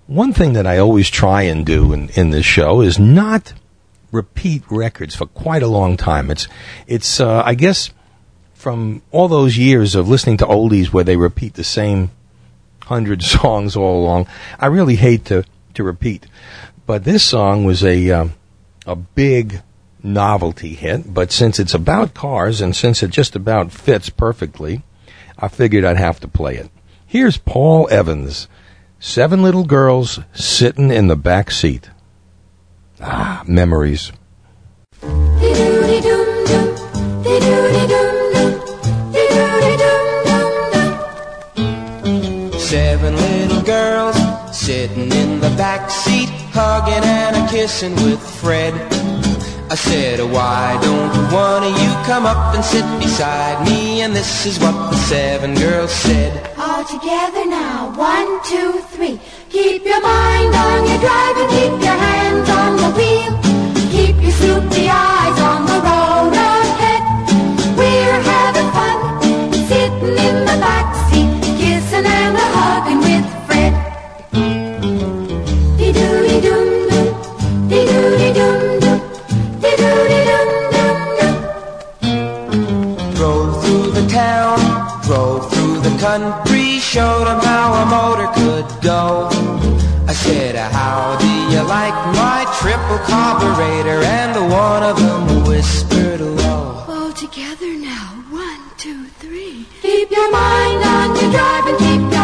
One 0.09 0.35
thing 0.35 0.53
that 0.53 0.67
I 0.67 0.77
always 0.77 1.09
try 1.09 1.45
and 1.45 1.65
do 1.65 1.95
in, 1.95 2.11
in 2.11 2.29
this 2.29 2.45
show 2.45 2.83
is 2.83 2.99
not 2.99 3.55
repeat 4.11 4.63
records 4.69 5.15
for 5.15 5.25
quite 5.25 5.63
a 5.63 5.69
long 5.69 5.97
time. 5.97 6.31
It's, 6.31 6.49
it's, 6.87 7.19
uh, 7.19 7.43
I 7.47 7.55
guess, 7.55 7.89
from 8.53 9.01
all 9.11 9.29
those 9.29 9.57
years 9.57 9.95
of 9.95 10.07
listening 10.07 10.37
to 10.37 10.45
oldies 10.45 10.93
where 10.93 11.03
they 11.03 11.17
repeat 11.17 11.55
the 11.55 11.65
same 11.65 12.11
hundred 12.83 13.23
songs 13.41 13.75
all 13.75 14.05
along, 14.05 14.27
I 14.59 14.67
really 14.67 14.97
hate 14.97 15.25
to, 15.27 15.47
to 15.73 15.83
repeat. 15.83 16.27
But 16.85 17.05
this 17.05 17.23
song 17.23 17.65
was 17.65 17.83
a, 17.83 18.11
um, 18.11 18.35
a 18.85 18.97
big 18.97 19.63
novelty 20.03 20.75
hit, 20.75 21.15
but 21.15 21.33
since 21.33 21.59
it's 21.59 21.73
about 21.73 22.13
cars 22.13 22.61
and 22.61 22.77
since 22.77 23.03
it 23.03 23.09
just 23.09 23.35
about 23.35 23.73
fits 23.73 24.11
perfectly, 24.11 24.83
I 25.39 25.49
figured 25.49 25.87
I'd 25.87 25.97
have 25.97 26.21
to 26.21 26.29
play 26.29 26.57
it. 26.57 26.69
Here's 27.13 27.37
Paul 27.37 27.89
Evans. 27.91 28.49
Seven 28.99 29.43
little 29.43 29.65
girls 29.65 30.21
sitting 30.33 30.91
in 30.91 31.09
the 31.09 31.15
back 31.15 31.51
seat. 31.51 31.91
Ah, 33.03 33.45
memories. 33.47 34.13
Seven 42.57 43.17
little 43.17 43.61
girls 43.61 44.17
sitting 44.59 45.13
in 45.13 45.41
the 45.41 45.53
back 45.59 45.91
seat, 45.91 46.31
hugging 46.55 47.05
and 47.05 47.37
a 47.37 47.47
kissing 47.51 47.95
with 47.97 48.23
Fred. 48.41 48.73
I 49.73 49.75
said, 49.75 50.21
why 50.21 50.79
don't 50.83 51.33
one 51.33 51.65
of 51.65 51.73
you 51.81 51.91
come 52.05 52.27
up 52.27 52.55
and 52.55 52.63
sit 52.63 52.85
beside 53.01 53.67
me? 53.67 54.03
And 54.03 54.15
this 54.15 54.45
is 54.45 54.59
what 54.59 54.91
the 54.91 54.97
seven 55.09 55.55
girls 55.55 55.91
said. 55.91 56.31
All 56.59 56.85
together 56.85 57.47
now, 57.47 57.91
one, 57.97 58.45
two, 58.45 58.73
three. 58.93 59.19
Keep 59.49 59.87
your 59.87 60.03
mind 60.03 60.55
on 60.55 60.87
your 60.87 61.01
drive 61.01 61.37
and 61.41 61.51
keep 61.57 61.73
your 61.89 61.99
hands 62.07 62.51
on 62.51 62.77
the 62.85 62.91
wheel. 62.99 63.33
Keep 63.91 64.21
your 64.21 64.33
snoopy 64.33 64.91
eyes 64.91 65.22
country, 86.03 86.81
showed 86.81 87.29
'em 87.29 87.41
how 87.51 87.69
a 87.83 87.85
motor 87.87 88.29
could 88.39 88.67
go. 88.83 89.31
I 90.11 90.15
said, 90.25 90.57
how 90.57 91.17
do 91.25 91.33
you 91.53 91.63
like 91.77 91.97
my 92.23 92.41
triple 92.59 93.01
carburetor? 93.11 94.01
And 94.19 94.35
the 94.35 94.43
one 94.43 94.83
of 94.83 94.97
them 95.05 95.45
whispered, 95.49 96.21
oh. 96.21 96.85
All 96.95 97.13
together 97.13 97.71
now, 97.93 98.07
one, 98.31 98.63
two, 98.85 99.07
three. 99.23 99.65
Keep 99.81 100.11
your 100.11 100.31
mind 100.33 100.81
on 100.97 101.09
your 101.19 101.31
drive 101.37 101.67
and 101.71 101.79
keep 101.85 102.03
your 102.17 102.22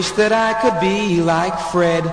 Wish 0.00 0.12
that 0.12 0.32
I 0.32 0.54
could 0.54 0.80
be 0.80 1.20
like 1.20 1.60
Fred. 1.60 2.06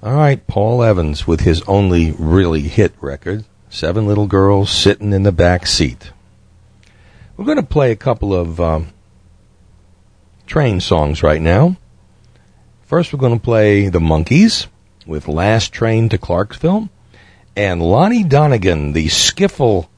All 0.00 0.14
right, 0.14 0.46
Paul 0.46 0.84
Evans 0.84 1.26
with 1.26 1.40
his 1.40 1.62
only 1.62 2.12
really 2.12 2.60
hit 2.60 2.92
record, 3.00 3.44
Seven 3.70 4.06
Little 4.06 4.28
Girls 4.28 4.70
Sitting 4.70 5.12
in 5.12 5.24
the 5.24 5.32
Back 5.32 5.66
Seat. 5.66 6.12
We're 7.36 7.44
going 7.44 7.56
to 7.56 7.64
play 7.64 7.90
a 7.90 7.96
couple 7.96 8.32
of 8.32 8.60
um, 8.60 8.90
train 10.46 10.78
songs 10.78 11.24
right 11.24 11.42
now. 11.42 11.76
First, 12.82 13.12
we're 13.12 13.18
going 13.18 13.40
to 13.40 13.44
play 13.44 13.88
The 13.88 13.98
Monkees 13.98 14.68
with 15.06 15.26
Last 15.26 15.72
Train 15.72 16.08
to 16.10 16.18
Clarksville, 16.18 16.88
and 17.56 17.82
Lonnie 17.82 18.22
Donegan, 18.22 18.92
the 18.92 19.08
skiffle 19.08 19.88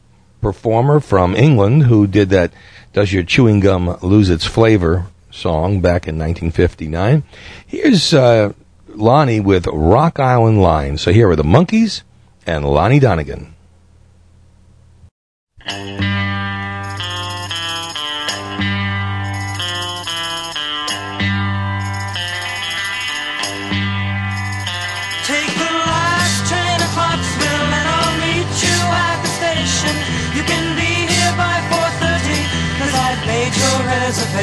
performer 0.41 1.01
from 1.01 1.37
England 1.37 1.83
who 1.83 2.07
did 2.07 2.31
that 2.31 2.51
Does 2.95 3.13
Your 3.13 3.25
Chewing 3.25 3.61
Gum 3.61 3.99
Lose 4.01 4.31
Its 4.31 4.47
Flavor 4.47 5.12
song 5.33 5.81
back 5.81 6.07
in 6.07 6.17
1959. 6.19 7.25
Here's 7.67 8.15
uh, 8.15 8.53
Lonnie 8.89 9.41
with 9.41 9.67
Rock 9.67 10.21
Island 10.21 10.63
Line. 10.63 10.99
So 10.99 11.13
here 11.13 11.29
are 11.31 11.37
the 11.37 11.43
Monkees 11.43 12.03
and 12.47 12.65
Lonnie 12.65 13.01
Donegan. 13.01 13.55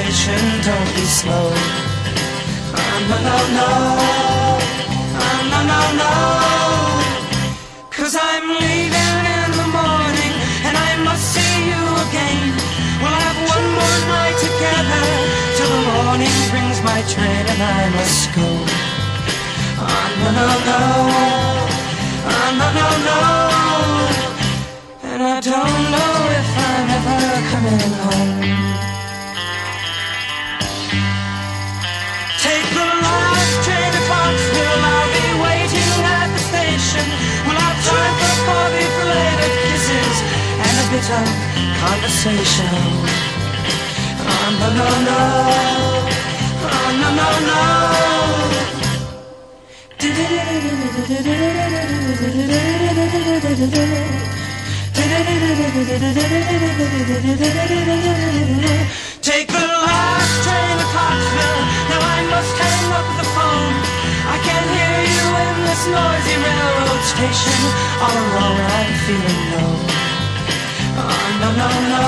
Reservation. 0.10 0.41
Don't 0.65 0.89
be 0.95 1.06
slow. 1.06 1.52
Oh, 2.74 2.98
no, 3.10 3.17
no, 3.30 3.38
no. 3.58 3.69
Oh, 5.22 5.39
no, 5.52 5.60
no, 5.72 5.82
no. 6.02 6.13
Cause 7.91 8.15
I'm 8.15 8.48
leaving 8.50 9.17
in 9.38 9.50
the 9.62 9.67
morning 9.69 10.34
and 10.65 10.76
I 10.78 10.91
must 11.04 11.24
see 11.34 11.54
you 11.69 11.84
again. 12.08 12.43
We'll 13.02 13.19
have 13.26 13.39
one 13.54 13.67
more 13.78 14.00
night 14.10 14.38
together 14.48 15.06
till 15.56 15.69
the 15.78 15.84
morning 15.93 16.36
brings 16.50 16.80
my 16.82 17.02
train 17.13 17.45
and 17.54 17.62
I 17.62 17.89
must 17.98 18.34
go. 18.36 18.50
Oh, 19.82 20.08
no, 20.22 20.30
no, 20.39 20.48
no. 20.69 20.82
Oh, 22.32 22.50
no, 22.60 22.67
no, 22.80 22.88
no. 23.10 23.19
And 25.12 25.22
I 25.22 25.39
don't 25.39 25.82
know 25.93 26.13
if 26.39 26.50
I'm 26.67 26.88
ever 26.98 27.22
coming 27.52 27.93
home. 28.04 28.79
Of 40.99 41.27
conversation. 41.79 42.75
Oh, 44.19 44.51
no, 44.59 44.67
no, 44.79 44.88
no. 45.07 45.19
Oh, 46.67 46.89
no, 46.99 47.09
no, 47.15 47.29
no. 47.47 47.62
Take 59.21 59.47
the 59.47 59.65
last 59.88 60.43
train 60.43 60.75
to 60.79 60.85
Clarksville. 60.91 61.63
Now 61.89 62.01
I 62.03 62.19
must 62.29 62.55
hang 62.59 62.91
up 62.99 63.07
the 63.15 63.27
phone. 63.35 63.75
I 64.27 64.38
can't 64.43 64.69
hear 64.75 64.99
you 65.15 65.25
in 65.47 65.55
this 65.63 65.83
noisy 65.88 66.35
railroad 66.43 67.03
station. 67.07 67.59
All 68.03 68.15
alone, 68.19 68.59
I'm 68.59 68.93
feeling 69.07 69.43
low. 69.53 69.98
Oh, 71.01 71.27
no, 71.41 71.49
no, 71.62 71.69
no. 71.93 72.03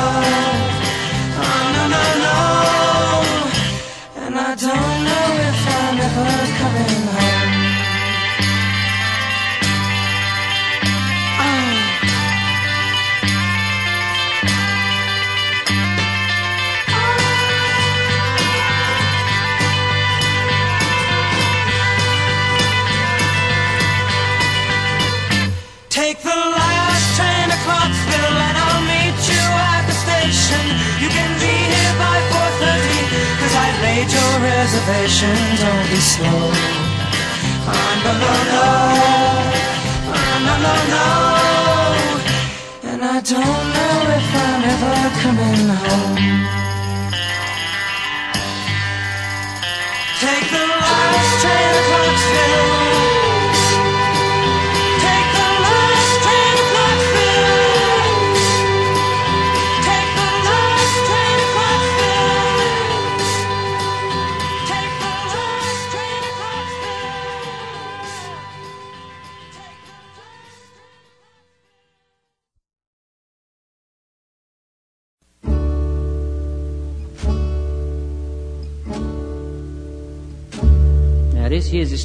Oh, 1.43 1.65
no, 1.75 1.83
no, 1.93 2.03
no. 2.25 2.37
And 4.23 4.35
I 4.35 4.51
don't 4.65 4.97
know 5.07 5.27
if 5.49 5.59
I'm 5.77 5.97
ever 6.07 6.31
coming 6.59 7.10
reservation, 34.81 35.35
don't 35.59 35.89
be 35.89 35.95
slow. 35.95 36.51
Ah, 37.67 37.93
no, 38.03 38.11
no. 38.21 38.65
Oh, 40.09 40.25
no, 40.45 40.53
no, 40.65 40.73
no. 40.93 41.07
And 42.91 43.01
I 43.03 43.05
don't 43.21 43.65
know 43.75 43.97
if 44.17 44.27
I'm 44.43 44.63
ever 44.73 44.95
coming 45.21 45.69
home. 45.69 46.00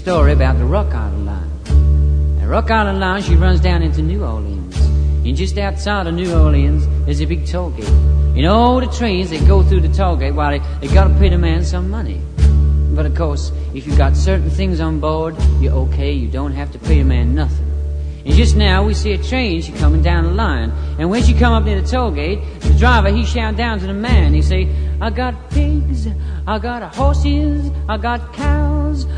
Story 0.07 0.33
about 0.33 0.57
the 0.57 0.64
Rock 0.64 0.95
Island 0.95 1.27
Line. 1.27 2.38
The 2.38 2.47
Rock 2.47 2.71
Island 2.71 3.01
Line, 3.01 3.21
she 3.23 3.35
runs 3.35 3.59
down 3.59 3.83
into 3.83 4.03
New 4.03 4.23
Orleans. 4.23 4.79
And 5.27 5.35
just 5.35 5.59
outside 5.59 6.07
of 6.07 6.14
New 6.14 6.33
Orleans, 6.33 6.87
there's 7.07 7.21
a 7.21 7.25
big 7.25 7.45
toll 7.45 7.71
gate. 7.71 7.90
Know, 8.37 8.55
all 8.55 8.79
the 8.81 8.87
trains, 8.87 9.31
they 9.31 9.40
go 9.40 9.64
through 9.64 9.81
the 9.81 9.92
toll 9.92 10.14
gate 10.14 10.31
while 10.31 10.53
they, 10.53 10.64
they 10.79 10.95
gotta 10.95 11.12
pay 11.14 11.29
the 11.29 11.38
man 11.38 11.64
some 11.64 11.90
money. 11.90 12.21
But 12.95 13.07
of 13.07 13.16
course, 13.16 13.51
if 13.75 13.85
you 13.85 13.97
got 13.97 14.16
certain 14.16 14.49
things 14.49 14.79
on 14.79 15.01
board, 15.01 15.35
you're 15.59 15.73
okay, 15.73 16.12
you 16.12 16.29
don't 16.29 16.53
have 16.53 16.71
to 16.71 16.79
pay 16.79 16.99
the 16.99 17.05
man 17.05 17.35
nothing. 17.35 17.66
And 18.25 18.33
just 18.33 18.55
now 18.55 18.85
we 18.85 18.95
see 18.95 19.11
a 19.11 19.19
train, 19.19 19.61
she 19.61 19.73
coming 19.73 20.03
down 20.03 20.23
the 20.23 20.31
line. 20.31 20.71
And 21.01 21.11
when 21.11 21.25
she 21.25 21.35
come 21.35 21.53
up 21.53 21.64
near 21.64 21.81
the 21.81 21.88
toll 21.88 22.12
gate, 22.12 22.38
the 22.61 22.75
driver, 22.75 23.09
he 23.09 23.25
shout 23.25 23.57
down 23.57 23.81
to 23.81 23.87
the 23.88 23.92
man, 23.92 24.35
he 24.35 24.42
say, 24.42 24.69
I 25.01 25.11
got 25.11 25.51
pigs, 25.51 26.07
I 26.47 26.61
got 26.61 26.95
horses, 26.95 27.73
I 27.88 27.97
got 27.97 28.33
cows, 28.35 28.66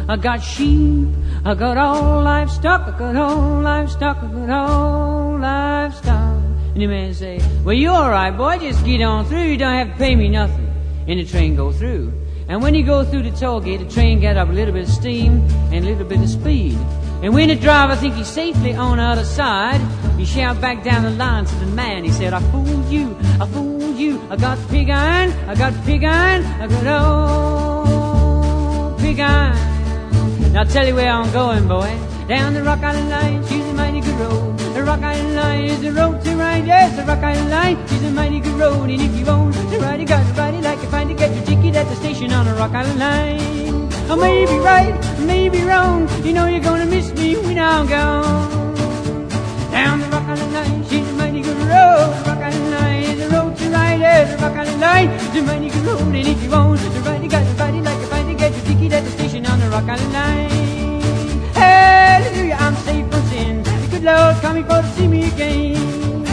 I 0.08 0.16
got 0.16 0.42
sheep, 0.42 1.08
I 1.44 1.54
got 1.54 1.76
all 1.76 2.22
livestock, 2.22 2.88
I 2.88 2.98
got 2.98 3.16
all 3.16 3.60
livestock, 3.60 4.18
I 4.18 4.26
got 4.26 4.50
all 4.50 5.38
livestock. 5.38 6.42
And 6.72 6.82
the 6.82 6.86
man 6.86 7.14
say, 7.14 7.40
well, 7.64 7.74
you're 7.74 7.92
alright, 7.92 8.36
boy, 8.36 8.58
just 8.58 8.84
get 8.84 9.00
on 9.02 9.26
through, 9.26 9.44
you 9.44 9.56
don't 9.56 9.74
have 9.74 9.92
to 9.92 9.98
pay 9.98 10.14
me 10.14 10.28
nothing. 10.28 10.66
And 11.06 11.20
the 11.20 11.24
train 11.24 11.56
go 11.56 11.72
through. 11.72 12.12
And 12.48 12.62
when 12.62 12.74
you 12.74 12.84
go 12.84 13.04
through 13.04 13.24
the 13.24 13.30
toll 13.30 13.60
gate, 13.60 13.80
the 13.80 13.88
train 13.88 14.20
got 14.20 14.36
up 14.36 14.48
a 14.48 14.52
little 14.52 14.72
bit 14.72 14.88
of 14.88 14.88
steam 14.88 15.42
and 15.70 15.84
a 15.84 15.88
little 15.88 16.06
bit 16.06 16.20
of 16.20 16.30
speed. 16.30 16.78
And 17.22 17.34
when 17.34 17.48
the 17.48 17.56
driver 17.56 17.96
think 17.96 18.14
he's 18.14 18.28
safely 18.28 18.74
on 18.74 18.98
the 18.98 19.02
other 19.02 19.24
side, 19.24 19.80
he 20.16 20.24
shout 20.24 20.60
back 20.60 20.84
down 20.84 21.02
the 21.02 21.10
line 21.10 21.44
to 21.44 21.54
the 21.56 21.66
man. 21.66 22.04
He 22.04 22.10
said, 22.10 22.32
I 22.32 22.40
fooled 22.52 22.88
you, 22.88 23.16
I 23.40 23.46
fooled 23.46 23.96
you. 23.96 24.20
I 24.30 24.36
got 24.36 24.56
pig 24.68 24.88
iron, 24.88 25.32
I 25.48 25.56
got 25.56 25.74
pig 25.84 26.04
iron, 26.04 26.44
I 26.44 26.66
got 26.68 26.86
old 26.86 29.00
pig 29.00 29.20
iron. 29.20 29.67
Now 30.52 30.60
I'll 30.60 30.66
tell 30.66 30.86
you 30.86 30.94
where 30.94 31.10
I'm 31.10 31.30
going, 31.32 31.68
boy. 31.68 31.98
Down 32.26 32.54
the 32.54 32.62
Rock 32.62 32.82
Island 32.82 33.10
Line, 33.10 33.46
she's 33.46 33.64
a 33.66 33.74
mighty 33.74 34.00
good 34.00 34.18
road. 34.18 34.58
The 34.58 34.82
Rock 34.82 35.02
Island 35.02 35.34
Line 35.34 35.64
is 35.64 35.80
the 35.80 35.92
road 35.92 36.22
to 36.24 36.36
ride. 36.36 36.66
Yes, 36.66 36.96
the 36.96 37.04
Rock 37.04 37.22
Island 37.22 37.50
Line, 37.50 37.88
she's 37.88 38.02
a 38.04 38.10
mighty 38.10 38.40
good 38.40 38.54
road. 38.54 38.88
And 38.90 39.00
if 39.00 39.14
you 39.18 39.26
own 39.26 39.50
the 39.50 39.78
ride, 39.80 40.00
you 40.00 40.06
got 40.06 40.26
to 40.26 40.32
ride 40.40 40.54
it 40.54 40.62
like 40.62 40.80
you 40.82 40.88
find 40.88 41.08
to 41.10 41.14
get 41.14 41.34
your 41.34 41.44
ticket 41.44 41.74
at 41.76 41.86
the 41.88 41.96
station 41.96 42.32
on 42.32 42.46
the 42.46 42.54
Rock 42.54 42.72
Island 42.72 42.98
Line. 42.98 43.92
I 44.10 44.14
may 44.14 44.46
be 44.46 44.58
right, 44.58 44.94
I 44.94 45.24
may 45.24 45.48
be 45.50 45.62
wrong. 45.64 46.08
You 46.24 46.32
know 46.32 46.46
you're 46.46 46.62
gonna 46.62 46.86
miss 46.86 47.12
me 47.12 47.36
when 47.36 47.58
I'm 47.58 47.86
gone. 47.86 48.76
Down 49.70 50.00
the 50.00 50.06
Rock 50.06 50.28
Island 50.28 50.52
Line, 50.54 50.84
she's 50.88 51.06
a 51.08 51.12
mighty 51.12 51.42
good 51.42 51.56
road. 51.58 52.12
The 52.16 52.30
Rock 52.30 52.38
Island 52.38 52.70
Line 52.70 53.02
is 53.02 53.18
the 53.18 53.36
road 53.36 53.56
to 53.58 53.70
ride. 53.70 54.00
Yes, 54.00 54.34
the 54.34 54.46
Rock 54.46 54.56
Island 54.56 54.80
Line 54.80 55.08
is 55.10 55.36
a 55.36 55.42
mighty 55.42 55.68
good 55.68 55.84
road. 55.84 56.00
And 56.00 56.26
if 56.26 56.42
you 56.42 56.52
own 56.52 56.76
the 56.76 57.00
ride, 57.00 57.22
you 57.22 57.28
got 57.28 57.44
to 57.44 57.54
ride 57.62 57.74
it 57.74 57.87
ticket 58.88 58.92
at 58.92 59.04
the 59.04 59.10
station 59.10 59.46
on 59.46 59.60
the 59.60 59.68
Rock 59.68 59.84
Island 59.84 60.12
Line. 60.12 61.00
Hallelujah, 61.54 62.56
I'm 62.58 62.74
safe 62.76 63.06
from 63.10 63.22
sin. 63.28 63.62
The 63.62 63.88
good 63.90 64.04
Lord 64.04 64.36
coming 64.40 64.64
for 64.64 64.80
to 64.82 64.88
see 64.96 65.06
me 65.06 65.28
again. 65.28 66.24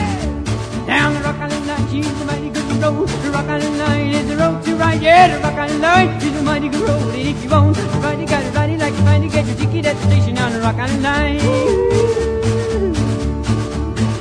Down 0.88 1.14
the 1.14 1.22
Rock 1.22 1.38
Island 1.38 1.68
Line, 1.68 1.88
she's 1.90 2.22
a 2.22 2.26
mighty 2.26 2.50
good 2.50 2.84
road. 2.84 3.08
The 3.08 3.32
Rock 3.32 3.48
Island 3.48 3.78
Line 3.78 4.10
is 4.10 4.28
the 4.28 4.38
road 4.38 4.64
to 4.64 4.76
ride. 4.76 5.02
Yeah, 5.02 5.36
the 5.36 5.44
Rock 5.44 5.56
Island 5.56 5.82
Line 5.82 6.10
is 6.22 6.36
a 6.36 6.44
mighty 6.44 6.70
good 6.70 6.88
road. 6.88 7.16
And 7.16 7.28
if 7.28 7.44
you 7.44 7.50
want 7.50 7.76
to 7.76 7.82
ride, 8.04 8.20
you 8.20 8.28
gotta 8.28 8.52
ride 8.52 8.70
it 8.70 8.80
like 8.80 8.94
you 8.94 9.04
find 9.04 9.24
to 9.24 9.30
get 9.30 9.46
your 9.48 9.58
ticket 9.58 9.86
at 9.86 9.96
the 9.98 10.04
station 10.08 10.38
on 10.38 10.54
the 10.54 10.62
Rock 10.62 10.76
Island 10.76 11.04
Line. 11.04 11.40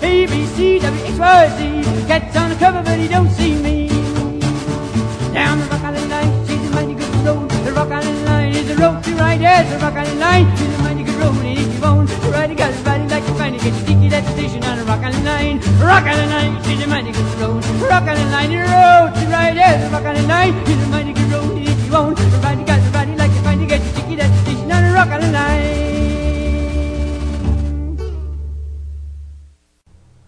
A, 0.02 0.26
B, 0.26 0.46
C, 0.54 0.78
W, 0.80 1.04
X, 1.04 1.18
Y, 1.18 1.48
Z. 1.56 2.06
Cat's 2.08 2.36
on 2.36 2.50
the 2.50 2.56
cover, 2.56 2.82
but 2.82 2.98
he 2.98 3.08
don't 3.08 3.30
see 3.30 3.54
me. 3.62 3.88
Down 5.32 5.58
the 5.60 5.66
Rock 5.66 5.82
Island 5.82 6.10
Line, 6.10 6.33
Rock 7.84 8.02
Line 8.24 8.54
is 8.54 8.66
the 8.66 8.76
road 8.76 9.04
to 9.04 9.14
ride. 9.14 9.40
Yes, 9.42 9.70
the 9.70 9.78
Rock 9.78 9.92
Line 9.92 10.06
a 10.08 10.48
you 10.48 10.72
want 10.80 12.08
to 12.08 12.16
ride, 12.30 12.48
you 12.48 12.56
ride 12.56 13.00
it 13.02 13.10
like 13.10 13.28
you 13.28 13.34
find 13.34 13.60
get 13.60 13.74
your 14.00 14.22
station 14.32 14.64
on 14.64 14.78
the 14.78 14.84
Rock 14.84 15.02
Line. 15.02 15.60
Rock 15.84 16.04
Line, 16.06 16.56
a 16.56 16.86
Line 16.88 17.06
is 17.06 17.18
the 17.18 17.36
road 17.44 17.60
to 17.60 17.72
ride. 19.28 19.54
Yes, 19.54 19.84
the 19.84 19.90
Rock 19.92 20.04
Line 20.04 20.16
a 20.16 20.32
you 20.56 21.92
want 21.92 22.16
to 22.16 22.24
ride, 22.40 22.58
you 22.58 22.64
ride 22.64 23.08
it 23.10 23.18
like 23.18 23.32
you 23.32 23.42
find 23.42 23.68
get 23.68 23.82
your 23.82 23.92
station 24.40 24.72
on 24.72 24.82
the 24.82 24.90
Rock 24.94 25.10
Line. 25.10 25.84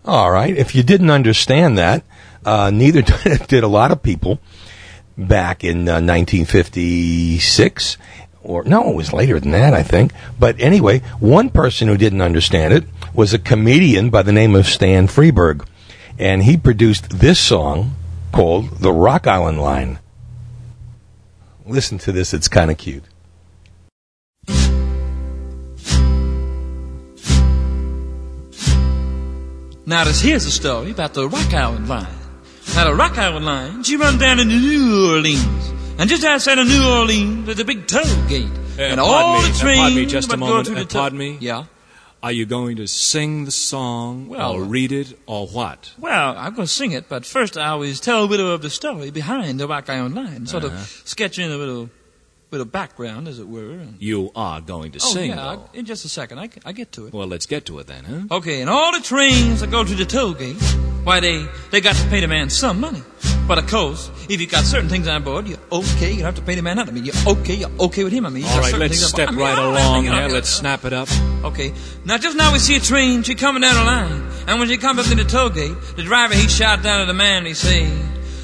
All 0.05 0.31
right. 0.31 0.55
If 0.55 0.75
you 0.75 0.83
didn't 0.83 1.11
understand 1.11 1.79
that, 1.79 2.05
uh, 2.45 2.71
neither 2.71 3.01
did 3.49 3.65
a 3.65 3.69
lot 3.69 3.93
of 3.93 4.03
people 4.03 4.41
back 5.17 5.65
in 5.65 5.89
uh, 5.89 6.01
1956. 6.01 7.99
Or, 8.43 8.63
no, 8.65 8.91
it 8.91 8.95
was 8.95 9.13
later 9.13 9.41
than 9.41 9.51
that, 9.53 9.75
I 9.75 9.83
think. 9.83 10.13
But 10.39 10.61
anyway, 10.61 11.01
one 11.19 11.51
person 11.51 11.89
who 11.89 11.97
didn't 11.97 12.21
understand 12.21 12.73
it 12.73 12.85
was 13.13 13.35
a 13.35 13.39
comedian 13.39 14.11
by 14.11 14.23
the 14.23 14.33
name 14.33 14.55
of 14.55 14.67
Stan 14.67 15.09
Freberg. 15.09 15.67
And 16.19 16.45
he 16.45 16.57
produced 16.57 17.19
this 17.19 17.39
song 17.41 17.95
called 18.33 18.79
The 18.79 18.93
Rock 18.93 19.27
Island 19.27 19.61
Line. 19.61 19.99
Listen 21.67 21.99
to 21.99 22.13
this, 22.13 22.33
it's 22.33 22.49
kind 22.49 22.71
of 22.71 22.79
cute. 22.79 23.03
Now, 29.89 30.03
this 30.03 30.21
here's 30.21 30.45
a 30.47 30.51
story 30.51 30.91
about 30.91 31.15
the 31.15 31.29
Rock 31.29 31.55
Island 31.55 31.89
Line. 31.89 32.26
Now, 32.77 32.89
a 32.91 32.95
Rock 32.95 33.17
Island 33.17 33.47
Line, 33.47 33.83
she 33.85 33.97
runs 33.97 34.19
down 34.21 34.39
into 34.39 34.55
New 34.55 35.11
Orleans. 35.15 35.73
And 35.99 36.11
just 36.11 36.25
outside 36.25 36.59
of 36.59 36.67
New 36.69 36.87
Orleans, 36.87 37.47
there's 37.47 37.59
a 37.59 37.65
big 37.65 37.87
toll 37.87 38.03
gate. 38.29 38.51
Uh, 38.79 38.83
and 38.83 39.01
all 39.01 39.37
me, 39.41 39.49
the 39.49 39.55
uh, 39.55 39.59
trains 39.59 39.79
pardon 39.79 39.97
me 39.97 40.05
just 40.07 40.31
a 40.33 40.37
moment. 40.37 40.69
Uh, 40.69 40.85
pardon 40.85 41.19
me. 41.19 41.39
Yeah. 41.41 41.65
Are 42.23 42.33
you 42.33 42.45
going 42.45 42.77
to 42.77 42.87
sing 42.87 43.47
the 43.47 43.51
song, 43.51 44.29
Well, 44.29 44.53
or 44.53 44.63
read 44.65 44.93
it, 44.93 45.19
or 45.27 45.47
what? 45.47 45.93
Well, 45.99 46.35
I'm 46.37 46.55
going 46.55 46.67
to 46.67 46.73
sing 46.73 46.93
it, 46.93 47.09
but 47.09 47.25
first 47.25 47.57
I 47.57 47.69
always 47.69 47.99
tell 47.99 48.25
a 48.25 48.29
bit 48.29 48.41
of 48.41 48.61
the 48.61 48.69
story 48.71 49.11
behind 49.11 49.59
the 49.59 49.67
Rock 49.67 49.89
Island 49.89 50.15
Line, 50.15 50.47
sort 50.47 50.65
Uh-huh. 50.65 50.75
of 50.77 51.03
sketching 51.07 51.51
a 51.51 51.57
little, 51.57 51.89
little 52.51 52.67
background, 52.67 53.29
as 53.29 53.39
it 53.39 53.49
were. 53.49 53.79
You 53.99 54.31
are 54.35 54.61
going 54.61 54.93
to 54.93 54.99
oh, 55.03 55.13
sing, 55.13 55.31
yeah, 55.31 55.37
though. 55.37 55.69
I- 55.73 55.77
in 55.79 55.85
just 55.85 56.05
a 56.05 56.09
second. 56.09 56.39
I, 56.39 56.49
I 56.65 56.73
get 56.73 56.93
to 56.93 57.07
it. 57.07 57.13
Well, 57.13 57.27
let's 57.27 57.47
get 57.47 57.67
to 57.67 57.79
it 57.79 57.87
then, 57.87 58.05
huh? 58.05 58.37
Okay, 58.37 58.61
and 58.61 58.71
all 58.71 58.93
the 58.93 59.01
trains 59.01 59.61
that 59.61 59.71
go 59.71 59.85
to 59.85 59.95
the 59.95 60.05
toll 60.05 60.35
gate, 60.35 60.57
why 61.05 61.21
they 61.21 61.47
they 61.71 61.81
got 61.81 61.97
to 61.97 62.09
pay 62.09 62.21
the 62.21 62.29
man 62.29 62.51
some 62.51 62.81
money. 62.81 63.03
But 63.47 63.59
of 63.59 63.69
course, 63.69 64.11
if 64.29 64.41
you 64.41 64.49
got 64.49 64.65
certain 64.65 64.89
things 64.89 65.07
on 65.07 65.23
board, 65.23 65.47
you're 65.47 65.59
okay. 65.71 66.11
You 66.11 66.17
don't 66.17 66.25
have 66.27 66.35
to 66.35 66.43
pay 66.43 66.57
the 66.57 66.63
man 66.63 66.77
nothing. 66.77 66.95
I 66.95 67.01
mean, 67.01 67.05
you're 67.05 67.39
okay. 67.39 67.55
You're 67.55 67.71
okay 67.79 68.03
with 68.03 68.13
him. 68.13 68.27
I 68.27 68.31
mean, 68.31 68.45
All 68.45 68.59
right, 68.59 68.75
let's 68.75 68.99
step 69.01 69.29
I 69.29 69.31
mean, 69.31 69.41
right 69.41 69.57
all 69.57 69.71
along 69.71 70.05
you 70.05 70.11
know, 70.11 70.17
here. 70.17 70.29
you 70.29 70.35
Let's 70.35 70.49
snap 70.49 70.85
it 70.85 70.93
up. 70.93 71.09
Okay. 71.45 71.73
Now, 72.05 72.19
just 72.19 72.37
now 72.37 72.53
we 72.53 72.59
see 72.59 72.75
a 72.77 72.81
train. 72.81 73.23
She 73.23 73.37
coming 73.37 73.63
down 73.63 73.77
the 73.77 73.85
line, 73.85 74.31
and 74.49 74.59
when 74.59 74.69
she 74.69 74.77
come 74.79 74.99
up 74.99 75.07
to 75.07 75.15
the 75.15 75.25
toll 75.25 75.51
gate, 75.51 75.77
the 75.95 76.03
driver 76.03 76.35
he 76.35 76.49
shot 76.49 76.83
down 76.83 77.01
to 77.01 77.07
the 77.07 77.15
man. 77.15 77.47
He 77.47 77.55
say, 77.55 77.89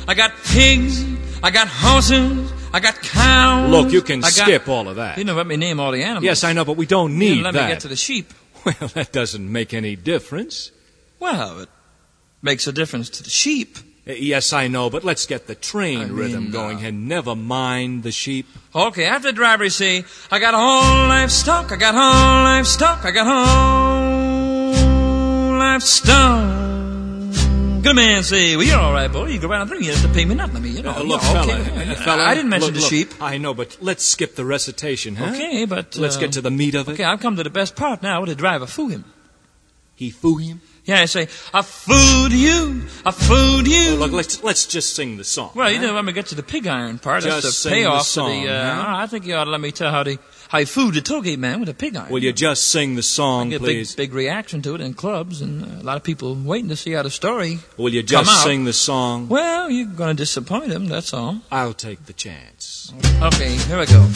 "I 0.07 0.15
got 0.15 0.33
pigs. 0.45 1.05
I 1.43 1.51
got 1.51 1.67
horses. 1.67 2.53
I 2.73 2.81
got 2.81 3.01
cows. 3.03 3.71
Look, 3.71 3.93
you 3.93 4.03
can 4.03 4.19
I 4.21 4.23
got-" 4.23 4.33
skip 4.33 4.69
all 4.69 4.89
of 4.89 4.97
that. 4.97 5.19
You 5.19 5.25
know, 5.25 5.35
let 5.35 5.47
me 5.47 5.57
name 5.57 5.79
all 5.81 5.93
the 5.93 6.03
animals. 6.03 6.25
Yes, 6.25 6.45
I 6.45 6.53
know, 6.53 6.65
but 6.65 6.77
we 6.77 6.87
don't 6.87 7.19
need 7.19 7.29
didn't 7.29 7.45
let 7.45 7.55
that. 7.55 7.67
me 7.67 7.73
get 7.73 7.81
to 7.81 7.89
the 7.89 7.97
sheep. 7.97 8.33
Well, 8.65 8.91
that 8.95 9.11
doesn't 9.11 9.51
make 9.51 9.75
any 9.75 9.97
difference. 9.97 10.71
Well, 11.19 11.63
it 11.63 11.69
makes 12.43 12.69
a 12.69 12.73
difference 12.73 13.11
to 13.11 13.25
the 13.25 13.31
sheep. 13.31 13.77
Uh, 14.07 14.13
Yes, 14.13 14.53
I 14.53 14.69
know, 14.69 14.89
but 14.89 15.03
let's 15.03 15.27
get 15.27 15.49
the 15.49 15.57
train 15.57 15.99
I 16.01 16.05
mean, 16.05 16.13
rhythm 16.15 16.47
uh, 16.49 16.51
going 16.51 16.85
and 16.85 17.09
never 17.09 17.35
mind 17.35 18.05
the 18.05 18.13
sheep. 18.13 18.47
Okay, 18.73 19.05
after 19.05 19.29
the 19.29 19.33
driver 19.33 19.65
he 19.65 19.71
say, 19.71 20.05
I 20.31 20.39
got 20.39 20.55
whole 20.55 21.09
livestock, 21.09 21.73
I 21.73 21.77
got 21.77 21.95
whole 21.95 22.45
livestock, 22.45 23.05
I 23.05 23.11
got 23.11 23.27
whole 23.27 24.73
livestock. 25.59 26.62
Good 27.83 27.97
man 27.97 28.23
say, 28.23 28.57
well, 28.57 28.67
you're 28.67 28.79
all 28.79 28.93
right, 28.93 29.11
boy. 29.11 29.27
You 29.27 29.41
go 29.41 29.51
around 29.51 29.69
three. 29.69 29.85
You 29.85 29.93
have 29.93 30.03
to 30.03 30.09
pay 30.09 30.25
me 30.25 30.35
nothing. 30.35 30.57
I 30.57 30.61
mean, 30.61 30.77
you 30.77 30.83
know. 30.83 30.93
Uh, 30.93 31.03
look, 31.03 31.23
yeah, 31.23 31.33
fella, 31.33 31.61
okay. 31.61 31.91
uh, 31.91 31.95
fella, 31.97 32.23
I 32.25 32.35
didn't 32.35 32.51
mention 32.51 32.69
look, 32.69 32.75
the 32.75 32.81
look, 32.81 32.91
sheep. 32.91 33.23
I 33.23 33.39
know, 33.39 33.55
but 33.55 33.79
let's 33.81 34.05
skip 34.05 34.35
the 34.35 34.45
recitation, 34.45 35.17
huh? 35.17 35.33
Okay, 35.33 35.65
but 35.65 35.97
let's 35.97 36.17
uh, 36.17 36.21
get 36.21 36.33
to 36.33 36.41
the 36.41 36.51
meat 36.51 36.75
of 36.75 36.89
it. 36.89 36.93
Okay, 36.93 37.05
I've 37.05 37.21
come 37.21 37.37
to 37.37 37.43
the 37.43 37.51
best 37.51 37.77
part 37.77 38.03
now. 38.03 38.21
What 38.21 38.29
The 38.29 38.35
driver 38.35 38.67
foo 38.67 38.89
him. 38.89 39.05
He 39.95 40.11
foo 40.11 40.37
him. 40.39 40.61
Yeah, 40.85 41.01
I 41.01 41.05
say, 41.05 41.29
I 41.55 41.63
fooled 41.63 42.33
you, 42.33 42.83
I 43.07 43.13
fooled 43.13 43.69
you. 43.69 43.93
Oh, 43.93 43.97
look, 44.01 44.11
let's 44.11 44.43
let's 44.43 44.67
just 44.67 44.97
sing 44.97 45.17
the 45.17 45.23
song. 45.23 45.53
Well, 45.55 45.71
you 45.71 45.79
know, 45.81 45.95
when 45.95 46.07
we 46.07 46.13
get 46.13 46.27
to 46.27 46.35
the 46.35 46.43
pig 46.43 46.67
iron 46.67 46.99
part, 46.99 47.23
Just 47.23 47.43
that's 47.45 47.63
the 47.63 47.71
sing 47.71 47.85
the 47.85 48.01
song, 48.01 48.45
the. 48.45 48.51
Uh, 48.51 48.75
huh? 48.75 48.97
I 48.97 49.07
think 49.07 49.25
you 49.25 49.37
ought 49.37 49.45
to 49.45 49.51
let 49.51 49.61
me 49.61 49.71
tell 49.71 49.93
how 49.93 50.03
they 50.03 50.19
how 50.53 50.59
you 50.59 50.67
fooled 50.67 50.93
the 50.93 51.01
tollgate 51.01 51.39
man 51.39 51.61
with 51.61 51.69
a 51.71 51.75
pig 51.75 51.97
iron. 51.97 52.13
Will 52.13 52.23
you 52.23 52.31
just 52.31 52.69
sing 52.69 52.95
the 52.95 53.03
song, 53.03 53.49
get 53.49 53.63
a 53.63 53.65
please? 53.65 53.95
big, 53.95 54.11
big 54.11 54.15
reaction 54.15 54.61
to 54.61 54.75
it 54.75 54.83
in 54.83 54.93
clubs, 54.93 55.41
and 55.41 55.65
uh, 55.65 55.81
a 55.81 55.83
lot 55.83 55.97
of 55.97 56.05
people 56.05 56.35
waiting 56.35 56.69
to 56.69 56.77
see 56.77 56.93
how 56.93 57.03
the 57.03 57.09
story. 57.11 57.59
Will 57.79 57.89
you 57.95 58.03
just 58.03 58.43
sing 58.45 58.65
the 58.65 58.75
song? 58.75 59.29
Well, 59.31 59.71
you're 59.71 59.87
going 59.87 60.15
to 60.15 60.23
disappoint 60.23 60.69
them. 60.69 60.89
That's 60.89 61.15
all. 61.15 61.39
I'll 61.51 61.73
take 61.73 62.05
the 62.05 62.13
chance. 62.13 62.93
Okay, 63.23 63.57
here 63.57 63.79
we 63.81 63.87
go. 63.87 64.07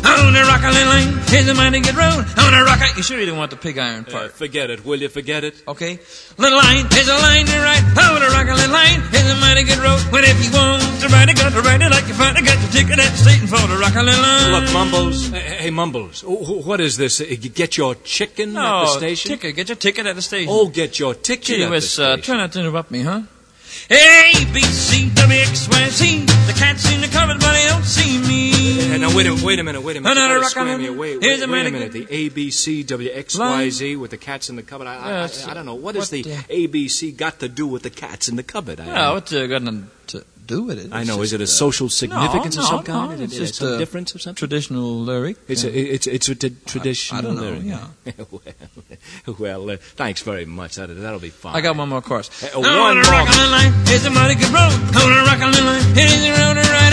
On 0.00 0.32
the 0.32 0.40
rock 0.42 0.62
a 0.64 0.72
little 0.72 0.88
line, 0.88 1.12
here's 1.28 1.46
a 1.48 1.54
mighty 1.54 1.78
good 1.80 1.94
road. 1.94 2.24
On 2.40 2.50
the 2.50 2.62
rock, 2.66 2.80
a. 2.82 2.96
you 2.96 3.02
sure 3.02 3.18
you 3.20 3.26
didn't 3.26 3.38
want 3.38 3.50
the 3.52 3.56
pig 3.56 3.78
iron 3.78 4.04
Uh, 4.08 4.10
part? 4.10 4.32
forget 4.32 4.70
it. 4.70 4.84
Will 4.84 4.98
you 4.98 5.08
forget 5.08 5.44
it? 5.44 5.62
Okay. 5.68 6.00
Little 6.36 6.58
line, 6.58 6.86
here's 6.90 7.08
a 7.08 7.14
line 7.14 7.46
to 7.46 7.56
ride. 7.60 7.84
On 8.00 8.18
the 8.18 8.26
rock 8.32 8.48
a 8.48 8.54
little 8.58 8.72
line, 8.72 9.00
here's 9.12 9.30
a 9.30 9.36
mighty 9.38 9.62
good 9.62 9.78
road. 9.78 10.00
But 10.10 10.24
if 10.24 10.40
you 10.42 10.50
want 10.56 10.82
to 11.00 11.08
ride 11.08 11.28
it, 11.28 11.36
got 11.36 11.52
to 11.52 11.60
ride 11.62 11.82
it 11.82 11.90
like 11.92 12.08
you 12.08 12.14
find 12.14 12.36
it. 12.36 12.44
Got 12.44 12.58
your 12.58 12.72
ticket 12.72 12.98
at 12.98 13.12
the 13.12 13.18
station 13.20 13.46
for 13.46 13.60
the 13.68 13.76
rock 13.76 13.94
a 13.94 14.02
little 14.02 14.20
line. 14.24 14.52
Look, 14.56 14.72
Mumbles. 14.72 15.28
Hey, 15.28 15.40
hey, 15.40 15.59
Mumbles. 15.68 16.22
wh- 16.22 16.46
wh- 16.46 16.66
What 16.66 16.80
is 16.80 16.96
this? 16.96 17.20
Uh, 17.20 17.26
get 17.54 17.76
your 17.76 17.94
chicken 17.96 18.56
at 18.56 18.84
the 18.84 18.86
station? 18.96 19.28
ticket. 19.32 19.56
Get 19.56 19.68
your 19.68 19.76
ticket 19.76 20.06
at 20.06 20.16
the 20.16 20.22
station. 20.22 20.48
Oh, 20.50 20.68
get 20.68 20.98
your 20.98 21.12
ticket 21.14 21.44
Gee 21.44 21.62
at 21.62 21.66
the 21.66 21.70
whiz, 21.72 21.98
uh, 21.98 22.14
station. 22.16 22.22
try 22.22 22.36
not 22.38 22.52
to 22.52 22.60
interrupt 22.60 22.90
me, 22.90 23.02
huh? 23.02 23.22
A, 23.90 24.32
B, 24.52 24.60
C, 24.62 25.10
W, 25.14 25.40
X, 25.40 25.68
Y, 25.68 25.88
Z. 25.90 26.24
The 26.46 26.52
cat's 26.58 26.90
in 26.92 27.00
the 27.00 27.06
cupboard, 27.08 27.38
but 27.40 27.52
they 27.52 27.66
don't 27.68 27.84
see 27.84 28.18
me. 28.18 28.50
Hey, 28.90 28.98
now 28.98 29.14
wait 29.16 29.26
a 29.26 29.34
wait 29.44 29.58
a 29.60 29.62
minute, 29.64 29.82
wait 29.82 29.96
a 29.96 30.00
minute. 30.00 30.16
Another 30.18 30.40
rock 30.40 30.56
on 30.56 30.80
here. 30.80 30.90
it. 30.92 30.96
Wait, 30.98 31.22
Here's 31.22 31.40
wait, 31.40 31.48
a 31.48 31.52
wait 31.52 31.66
a 31.66 31.70
minute. 31.70 31.92
The 31.92 32.06
A 32.10 32.28
B 32.30 32.50
C 32.50 32.82
W 32.82 33.10
X 33.12 33.38
Y 33.38 33.44
Line. 33.70 34.00
With 34.00 34.10
the 34.10 34.16
cats 34.16 34.48
in 34.50 34.56
the 34.56 34.62
cupboard. 34.64 34.88
I, 34.88 34.96
I, 34.96 35.10
I, 35.10 35.24
it's- 35.24 35.46
I 35.46 35.54
don't 35.54 35.66
know. 35.66 35.74
What 35.74 35.94
what 35.96 36.08
the 36.10 36.22
the- 36.22 36.44
A 36.48 36.66
B 36.66 36.88
C 36.88 37.12
got 37.12 37.38
to 37.40 37.48
do 37.48 37.66
with 37.66 37.82
the 37.84 37.90
cats 37.90 38.28
in 38.28 38.34
the 38.36 38.42
cupboard? 38.42 38.80
I, 38.80 38.86
Well, 38.88 39.14
what's 39.14 39.32
uh, 39.32 39.46
got 39.46 39.62
to 39.64 40.24
do 40.50 40.62
with 40.68 40.78
it? 40.82 40.92
I 40.92 41.00
It's 41.00 41.08
know. 41.08 41.22
Is 41.22 41.32
it 41.32 41.40
a 41.40 41.44
uh, 41.44 41.46
social 41.64 41.88
significance 41.88 42.56
no, 42.56 42.62
of 42.62 42.68
some 42.68 42.82
kind? 42.84 43.18
no, 43.18 43.24
Is 43.24 43.32
it's 43.32 43.34
it- 43.34 43.38
just 43.46 43.54
some 43.56 43.72
a 43.74 43.78
difference 43.78 44.14
of 44.14 44.20
something? 44.22 44.36
Traditional 44.38 45.00
lyric. 45.08 45.36
It's 45.48 45.64
yeah. 45.64 45.70
a 45.70 45.72
it's 45.96 46.06
it's 46.06 46.28
a 46.28 46.34
t- 46.34 46.56
traditional. 46.66 47.18
I 47.18 47.22
don't 47.24 47.36
know, 47.36 47.42
lyric. 47.54 47.64
yeah. 47.64 47.86
well, 49.26 49.36
well 49.38 49.70
uh, 49.70 49.76
thanks 49.96 50.20
very 50.22 50.44
much. 50.44 50.74
That, 50.76 50.88
that'll 50.88 51.20
be 51.20 51.30
fine. 51.30 51.54
I 51.56 51.60
got 51.60 51.76
one 51.76 51.88
more. 51.88 52.02
Uh, 52.04 52.10
one 52.10 52.22
the 52.62 52.70
more. 52.70 53.02
rock 53.14 53.28
on 53.30 53.36
the 53.38 53.46
line, 53.56 53.72
here's 53.86 54.04
a 54.04 54.10
mighty 54.10 54.34
good 54.34 54.50
road. 54.52 54.72
On 55.00 55.08
the 55.14 55.22
rock 55.30 55.40
on 55.40 55.52
the 55.52 55.62
line, 55.62 55.82
here's 55.94 56.12
a 56.26 56.30
road 56.36 56.54
to 56.58 56.64
ride. 56.66 56.88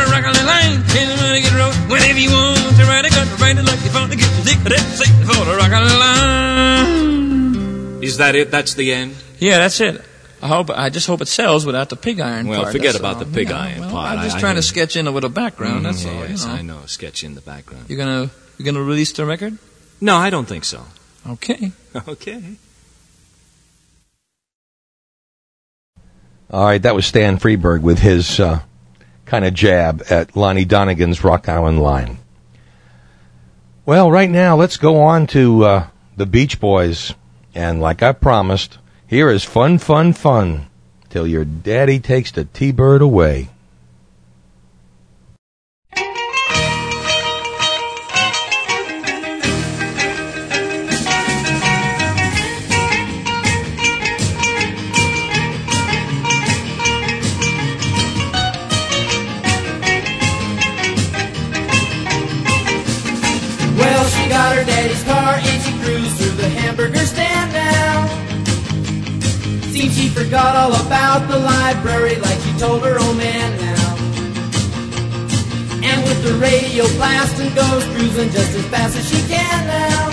The 0.00 0.06
rock 0.12 0.24
on 0.24 0.32
the 0.34 0.44
line, 0.46 0.80
here's 0.94 1.10
a 1.10 1.16
mighty 1.20 1.40
good 1.42 1.52
road. 1.58 1.74
Whenever 1.90 2.18
you 2.18 2.30
want 2.30 2.76
to 2.78 2.84
ride 2.86 3.04
it, 3.04 3.10
got 3.12 3.26
to 3.26 3.34
ride 3.42 3.58
it 3.58 3.64
like 3.66 3.82
you 3.84 3.90
found 3.90 4.10
to 4.12 4.16
get 4.16 4.30
your 4.36 4.44
ticket 4.46 4.72
at 4.72 4.78
the 4.86 4.96
station 4.96 5.24
for 5.26 5.44
the 5.44 5.54
rock 5.56 5.72
on 5.72 5.82
the 5.84 5.96
line. 5.98 7.10
Is 8.02 8.16
that 8.18 8.34
it? 8.34 8.50
That's 8.50 8.74
the 8.74 8.92
end. 8.92 9.14
Yeah, 9.38 9.58
that's 9.58 9.80
it. 9.80 10.00
I 10.42 10.48
hope. 10.48 10.70
I 10.70 10.88
just 10.90 11.06
hope 11.06 11.20
it 11.20 11.28
sells 11.28 11.66
without 11.66 11.88
the 11.90 11.96
pig 11.96 12.18
iron 12.20 12.46
Well, 12.48 12.62
part. 12.62 12.72
forget 12.72 12.92
that's 12.92 12.98
about 12.98 13.16
all. 13.16 13.24
the 13.24 13.32
pig 13.34 13.50
Yeah, 13.50 13.58
iron 13.60 13.80
well, 13.80 13.90
part. 13.90 14.18
I'm 14.18 14.24
just 14.24 14.36
I 14.36 14.40
trying 14.40 14.54
hear 14.54 14.62
to 14.62 14.66
sketch 14.68 14.96
in 14.96 15.06
a 15.06 15.10
little 15.10 15.28
background. 15.30 15.84
that's 15.84 16.04
all. 16.06 16.14
Yes, 16.26 16.42
you 16.42 16.48
know. 16.48 16.54
I 16.54 16.62
know. 16.62 16.80
Sketch 16.86 17.24
in 17.24 17.34
the 17.34 17.40
background. 17.42 17.84
You're 17.88 17.98
gonna 17.98 18.30
you're 18.58 18.64
gonna 18.64 18.82
release 18.82 19.12
the 19.12 19.26
record? 19.26 19.58
No, 20.00 20.16
I 20.16 20.30
don't 20.30 20.46
think 20.46 20.64
so. 20.64 20.84
Okay. 21.28 21.72
Okay. 22.08 22.40
All 26.50 26.64
right, 26.64 26.82
that 26.82 26.94
was 26.94 27.06
Stan 27.06 27.38
Freberg 27.38 27.80
with 27.82 27.98
his 28.00 28.40
uh, 28.40 28.60
kind 29.24 29.44
of 29.44 29.54
jab 29.54 30.02
at 30.10 30.34
Lonnie 30.36 30.64
Donegan's 30.64 31.22
Rock 31.22 31.48
Island 31.48 31.80
line. 31.80 32.18
Well, 33.86 34.10
right 34.10 34.30
now, 34.30 34.56
let's 34.56 34.76
go 34.76 35.00
on 35.02 35.26
to 35.28 35.64
uh, 35.64 35.86
the 36.16 36.26
Beach 36.26 36.58
Boys. 36.60 37.14
And 37.54 37.80
like 37.80 38.02
I 38.02 38.12
promised, 38.12 38.78
here 39.10 39.28
is 39.28 39.42
Fun, 39.42 39.76
Fun, 39.78 40.12
Fun 40.12 40.68
till 41.08 41.26
your 41.26 41.44
daddy 41.44 41.98
takes 41.98 42.30
the 42.30 42.44
T 42.44 42.70
Bird 42.70 43.02
away. 43.02 43.48
She 70.00 70.08
forgot 70.08 70.56
all 70.56 70.72
about 70.86 71.28
the 71.28 71.38
library 71.38 72.16
like 72.24 72.40
she 72.40 72.52
told 72.56 72.80
her 72.82 72.96
old 72.98 73.16
man 73.18 73.48
now. 73.60 73.86
And 75.84 76.00
with 76.08 76.24
the 76.24 76.40
radio 76.40 76.88
blasting 76.96 77.52
goes 77.52 77.84
cruising 77.92 78.30
just 78.32 78.56
as 78.56 78.64
fast 78.72 78.96
as 78.96 79.04
she 79.04 79.20
can 79.28 79.60
now. 79.68 80.08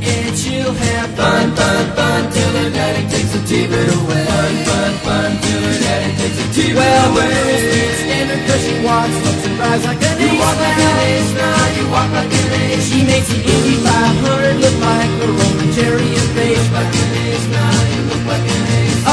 And 0.00 0.32
she'll 0.32 0.72
have 0.72 1.10
fun, 1.12 1.52
fun, 1.52 1.84
fun 1.92 2.32
till 2.32 2.52
her 2.64 2.70
daddy 2.72 3.04
takes 3.12 3.36
the 3.36 3.44
T-bird 3.44 3.90
away. 4.00 4.24
Fun, 4.32 4.54
fun, 4.64 4.92
fun 5.04 5.30
till 5.44 5.60
her 5.60 5.78
daddy 5.84 6.10
takes 6.16 6.36
the 6.40 6.48
T-bird 6.56 6.80
well, 6.80 7.12
away. 7.12 7.20
Well, 7.20 7.44
the 7.44 7.52
girl 7.52 7.68
can't 7.68 7.96
stand 8.00 8.26
her 8.32 8.40
'cause 8.48 8.62
she 8.64 8.74
walks, 8.80 9.16
looks 9.24 9.44
and 9.44 9.56
drives 9.60 9.84
like 9.84 10.02
an 10.08 10.16
ace. 10.16 10.32
You 10.32 10.40
walk 10.40 10.56
like 10.64 10.80
an 10.88 10.96
ace 11.12 11.32
now, 11.36 11.62
you 11.76 11.84
walk 11.92 12.10
like 12.16 12.32
an 12.32 12.48
ace. 12.64 12.84
She 12.88 13.00
makes 13.04 13.28
the 13.28 13.40
Indy 13.44 13.76
500 13.84 14.56
look 14.56 14.76
like 14.80 15.12
a 15.20 15.28
Roman 15.36 15.68
chariot 15.76 16.28
race. 16.32 16.68
Like 16.72 16.94
an 17.02 17.10
ace 17.28 17.46
now, 17.52 17.76
you 17.92 18.00
look 18.08 18.24
like 18.32 18.46
an 18.48 18.53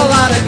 ace. 0.02 0.42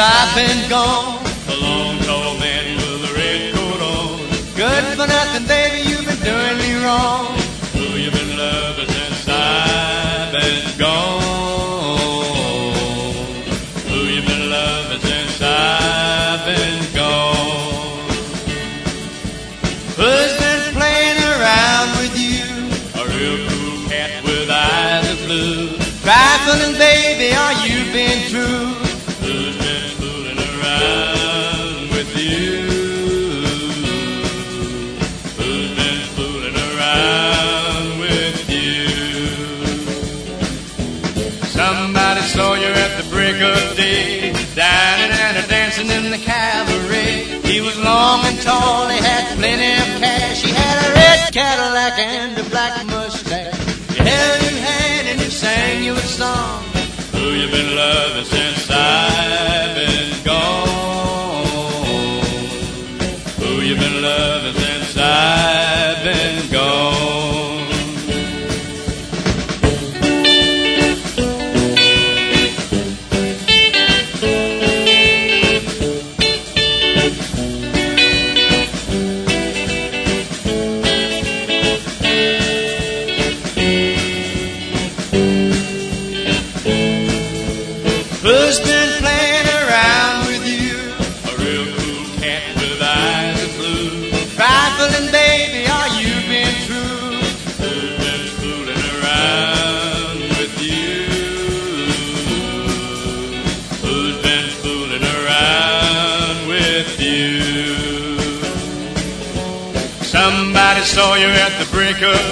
I've 0.00 0.34
been 0.36 0.70
gone? 0.70 1.17
Tall, 48.48 48.88
he 48.88 48.98
had 49.10 49.24
plenty 49.36 49.70
of 49.82 49.88
cash. 50.02 50.42
He 50.42 50.52
had 50.60 50.76
a 50.86 50.90
red 50.98 51.20
Cadillac 51.38 51.98
and 51.98 52.32
a 52.38 52.44
black 52.54 52.74
mustache. 52.86 53.58
He 53.92 53.98
held 54.10 54.38
your 54.46 54.58
hand 54.68 55.04
and 55.10 55.20
he 55.20 55.30
sang 55.30 55.82
you 55.86 55.94
a 55.94 56.06
song. 56.20 56.62
Who 57.16 57.26
you 57.40 57.48
been 57.56 57.70
loving 57.76 58.28
since 58.36 58.70
I've 58.70 59.74
been 59.80 60.10
gone? 60.24 61.46
Who 63.42 63.50
you 63.68 63.76
been 63.84 63.98
loving 64.02 64.56
since 64.64 64.96
I've 64.96 65.57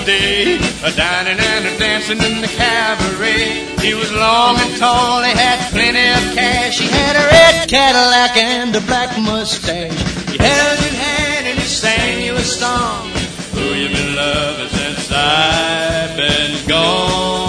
day, 0.07 0.57
a 0.85 0.91
dining 0.93 1.39
and 1.39 1.67
a 1.67 1.79
dancing 1.79 2.23
in 2.23 2.41
the 2.41 2.47
cabaret. 2.47 3.67
He 3.81 3.93
was 3.95 4.11
long 4.13 4.57
and 4.59 4.77
tall, 4.79 5.23
he 5.23 5.33
had 5.33 5.59
plenty 5.73 6.07
of 6.09 6.35
cash. 6.35 6.79
He 6.79 6.87
had 6.87 7.17
a 7.17 7.27
red 7.27 7.69
Cadillac 7.69 8.37
and 8.37 8.75
a 8.77 8.81
black 8.83 9.19
mustache. 9.19 9.99
He 10.31 10.39
held 10.39 10.79
your 10.81 10.95
hand 10.95 11.47
and 11.49 11.59
he 11.59 11.67
sang 11.67 12.25
you 12.25 12.35
a 12.37 12.41
song. 12.41 13.11
Who 13.55 13.75
you 13.75 13.89
been 13.89 14.15
loving 14.15 14.69
since 14.69 15.11
I've 15.11 16.17
been 16.17 16.69
gone? 16.69 17.46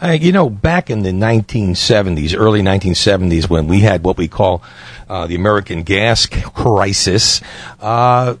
Uh, 0.00 0.10
you 0.10 0.30
know, 0.30 0.48
back 0.48 0.90
in 0.90 1.02
the 1.02 1.10
1970s, 1.10 2.36
early 2.38 2.62
1970s, 2.62 3.50
when 3.50 3.66
we 3.66 3.80
had 3.80 4.04
what 4.04 4.16
we 4.16 4.28
call 4.28 4.62
uh, 5.08 5.26
the 5.26 5.34
American 5.34 5.82
gas 5.82 6.26
crisis, 6.26 7.40
uh, 7.80 8.36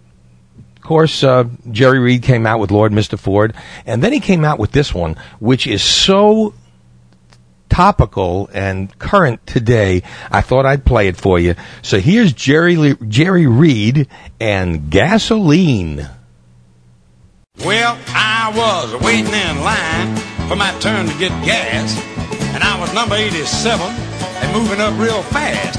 of 0.76 0.82
course, 0.82 1.24
uh, 1.24 1.44
Jerry 1.70 1.98
Reed 1.98 2.22
came 2.22 2.46
out 2.46 2.60
with 2.60 2.70
Lord 2.70 2.92
Mr. 2.92 3.18
Ford, 3.18 3.54
and 3.86 4.02
then 4.02 4.12
he 4.12 4.20
came 4.20 4.44
out 4.44 4.58
with 4.58 4.70
this 4.70 4.94
one, 4.94 5.16
which 5.40 5.66
is 5.66 5.82
so 5.82 6.54
topical 7.68 8.48
and 8.52 8.96
current 8.98 9.44
today. 9.46 10.02
I 10.30 10.42
thought 10.42 10.64
I'd 10.64 10.84
play 10.84 11.08
it 11.08 11.16
for 11.16 11.38
you. 11.40 11.56
So 11.82 11.98
here's 11.98 12.32
Jerry 12.32 12.76
Le- 12.76 12.94
Jerry 13.06 13.46
Reed 13.46 14.08
and 14.40 14.90
Gasoline. 14.90 16.08
Well, 17.64 17.98
I 18.08 18.52
was 18.54 19.02
waiting 19.02 19.32
in 19.32 19.60
line 19.64 20.37
for 20.48 20.56
my 20.56 20.72
turn 20.80 21.04
to 21.04 21.12
get 21.20 21.28
gas, 21.44 21.92
and 22.56 22.64
I 22.64 22.80
was 22.80 22.88
number 22.96 23.14
87 23.14 23.84
and 23.84 24.48
moving 24.56 24.80
up 24.80 24.96
real 24.98 25.20
fast. 25.28 25.76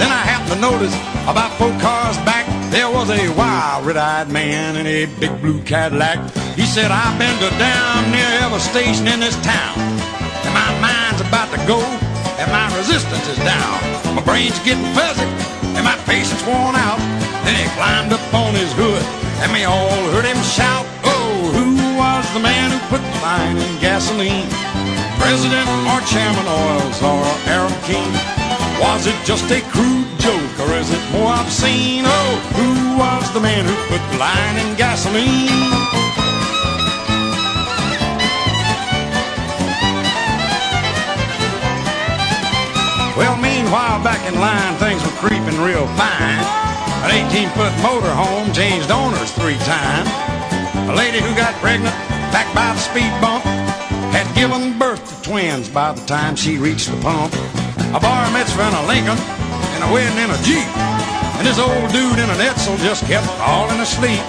Then 0.00 0.08
I 0.08 0.24
happened 0.24 0.56
to 0.56 0.60
notice 0.64 0.96
about 1.28 1.52
four 1.60 1.68
cars 1.76 2.16
back, 2.24 2.48
there 2.72 2.88
was 2.88 3.12
a 3.12 3.28
wild 3.36 3.84
red-eyed 3.84 4.32
man 4.32 4.76
in 4.76 4.86
a 4.86 5.04
big 5.20 5.28
blue 5.44 5.60
Cadillac. 5.62 6.16
He 6.56 6.64
said, 6.64 6.88
I've 6.90 7.18
been 7.20 7.36
to 7.36 7.52
down 7.60 8.08
near 8.08 8.28
every 8.40 8.64
station 8.64 9.04
in 9.08 9.20
this 9.20 9.36
town, 9.44 9.76
and 9.76 10.52
my 10.56 10.72
mind's 10.80 11.20
about 11.20 11.52
to 11.52 11.60
go, 11.68 11.76
and 12.40 12.48
my 12.48 12.72
resistance 12.80 13.28
is 13.28 13.36
down. 13.44 13.76
My 14.16 14.24
brain's 14.24 14.58
getting 14.64 14.88
fuzzy, 14.96 15.28
and 15.76 15.84
my 15.84 16.00
patience 16.08 16.40
worn 16.48 16.80
out. 16.80 16.96
Then 17.44 17.60
he 17.60 17.68
climbed 17.76 18.16
up 18.16 18.24
on 18.32 18.56
his 18.56 18.72
hood, 18.72 19.04
and 19.44 19.52
we 19.52 19.68
all 19.68 19.92
heard 20.16 20.24
him 20.24 20.40
shout, 20.40 20.88
was 22.18 22.34
the 22.34 22.40
man 22.40 22.72
who 22.74 22.78
put 22.90 22.98
the 22.98 23.20
line 23.22 23.56
in 23.56 23.72
gasoline? 23.78 24.50
President 25.22 25.68
or 25.86 26.02
Chairman 26.02 26.46
Oils 26.50 26.98
or 26.98 27.22
Arab 27.46 27.70
King? 27.86 28.10
Was 28.82 29.06
it 29.06 29.14
just 29.22 29.46
a 29.54 29.60
crude 29.70 30.10
joke 30.18 30.54
or 30.58 30.74
is 30.74 30.90
it 30.90 31.02
more 31.14 31.30
obscene? 31.30 32.02
Oh, 32.02 32.30
who 32.58 32.98
was 32.98 33.22
the 33.30 33.38
man 33.38 33.62
who 33.62 33.74
put 33.86 34.02
the 34.10 34.18
line 34.18 34.56
in 34.58 34.74
gasoline? 34.74 35.70
Well, 43.14 43.36
meanwhile, 43.38 44.02
back 44.02 44.26
in 44.26 44.34
line, 44.40 44.74
things 44.82 45.04
were 45.06 45.16
creeping 45.22 45.60
real 45.62 45.86
fine. 45.94 46.42
An 47.06 47.10
18 47.30 47.48
foot 47.54 47.74
motorhome 47.78 48.52
changed 48.52 48.90
owners 48.90 49.30
three 49.38 49.58
times. 49.62 50.37
A 50.88 50.96
lady 50.96 51.20
who 51.20 51.36
got 51.36 51.52
pregnant 51.60 51.92
back 52.32 52.48
by 52.56 52.72
the 52.72 52.80
speed 52.80 53.12
bump 53.20 53.44
had 54.08 54.24
given 54.32 54.78
birth 54.78 55.04
to 55.04 55.14
twins 55.20 55.68
by 55.68 55.92
the 55.92 56.00
time 56.06 56.34
she 56.34 56.56
reached 56.56 56.88
the 56.88 56.96
pump. 57.04 57.36
A 57.92 58.00
bar 58.00 58.24
mitzvah 58.32 58.72
in 58.72 58.72
a 58.72 58.84
Lincoln 58.88 59.20
and 59.76 59.84
a 59.84 59.92
wedding 59.92 60.16
in 60.16 60.32
a 60.32 60.40
Jeep. 60.48 60.64
And 61.36 61.44
this 61.44 61.60
old 61.60 61.92
dude 61.92 62.16
in 62.16 62.32
an 62.32 62.40
Edsel 62.40 62.80
just 62.80 63.04
kept 63.04 63.28
falling 63.36 63.78
asleep. 63.84 64.24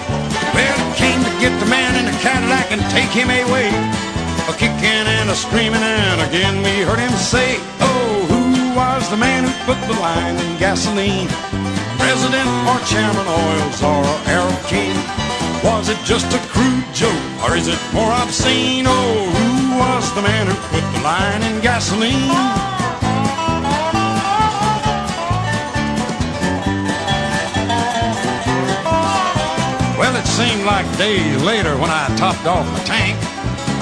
Well, 0.52 0.76
it 0.76 0.96
came 1.00 1.24
to 1.24 1.32
get 1.40 1.56
the 1.64 1.66
man 1.72 1.96
in 1.96 2.04
the 2.04 2.16
Cadillac 2.20 2.68
and 2.68 2.84
take 2.92 3.08
him 3.08 3.32
away. 3.32 3.72
A 4.44 4.52
kicking 4.52 5.08
and 5.16 5.30
a 5.32 5.34
screaming, 5.34 5.80
and 5.80 6.20
again 6.28 6.60
we 6.60 6.84
heard 6.84 7.00
him 7.00 7.16
say, 7.16 7.56
Oh, 7.80 8.28
who 8.28 8.76
was 8.76 9.08
the 9.08 9.16
man 9.16 9.48
who 9.48 9.52
put 9.64 9.80
the 9.88 9.96
line 9.96 10.36
in 10.36 10.58
gasoline? 10.60 11.32
President 11.96 12.52
or 12.68 12.76
Chairman 12.84 13.24
Oils 13.24 13.80
or 13.80 14.04
Arab 14.28 14.60
King? 14.68 15.19
Was 15.62 15.90
it 15.90 15.98
just 16.04 16.32
a 16.32 16.38
crude 16.48 16.84
joke 16.94 17.12
or 17.44 17.54
is 17.54 17.68
it 17.68 17.78
more 17.92 18.10
obscene? 18.10 18.86
Oh, 18.88 19.28
who 19.28 19.78
was 19.78 20.14
the 20.14 20.22
man 20.22 20.46
who 20.46 20.54
put 20.72 20.80
the 20.94 21.00
line 21.04 21.42
in 21.42 21.60
gasoline? 21.60 22.28
Well, 29.98 30.16
it 30.16 30.26
seemed 30.26 30.64
like 30.64 30.86
days 30.96 31.42
later 31.42 31.76
when 31.76 31.90
I 31.90 32.08
topped 32.16 32.46
off 32.46 32.64
my 32.72 32.82
tank, 32.84 33.18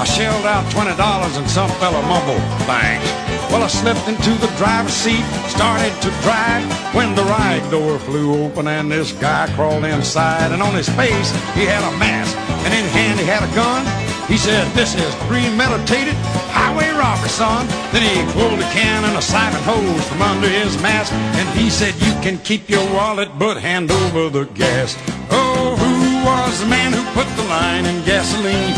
I 0.00 0.04
shelled 0.04 0.46
out 0.46 0.64
$20 0.72 1.38
and 1.38 1.48
some 1.48 1.70
fella 1.78 2.02
mumbled, 2.02 2.42
thanks. 2.66 3.37
Well, 3.50 3.62
I 3.62 3.68
slipped 3.68 4.06
into 4.06 4.30
the 4.44 4.52
driver's 4.58 4.92
seat, 4.92 5.24
started 5.48 5.94
to 6.02 6.10
drive 6.20 6.68
when 6.94 7.14
the 7.14 7.24
right 7.24 7.66
door 7.70 7.98
flew 7.98 8.44
open 8.44 8.68
and 8.68 8.92
this 8.92 9.12
guy 9.12 9.48
crawled 9.54 9.84
inside. 9.84 10.52
And 10.52 10.62
on 10.62 10.74
his 10.74 10.88
face, 10.90 11.30
he 11.56 11.64
had 11.64 11.82
a 11.82 11.96
mask, 11.98 12.36
and 12.64 12.74
in 12.74 12.84
hand, 12.92 13.18
he 13.18 13.24
had 13.24 13.42
a 13.42 13.54
gun. 13.54 13.86
He 14.28 14.36
said, 14.36 14.68
This 14.74 14.94
is 14.94 15.14
premeditated 15.24 16.14
highway 16.52 16.90
robbery, 16.90 17.30
son. 17.30 17.66
Then 17.92 18.04
he 18.04 18.32
pulled 18.32 18.60
a 18.60 18.68
can 18.76 19.04
and 19.04 19.16
a 19.16 19.22
siphon 19.22 19.62
hose 19.64 20.06
from 20.08 20.20
under 20.20 20.48
his 20.48 20.76
mask, 20.82 21.12
and 21.14 21.48
he 21.58 21.70
said, 21.70 21.94
You 22.02 22.12
can 22.20 22.36
keep 22.44 22.68
your 22.68 22.84
wallet, 22.92 23.30
but 23.38 23.56
hand 23.56 23.90
over 23.90 24.28
the 24.28 24.44
gas. 24.52 24.94
Oh, 25.30 25.74
who 25.80 26.26
was 26.26 26.60
the 26.60 26.66
man 26.66 26.92
who 26.92 27.02
put 27.16 27.28
the 27.36 27.48
line 27.48 27.86
in 27.86 28.04
gasoline? 28.04 28.76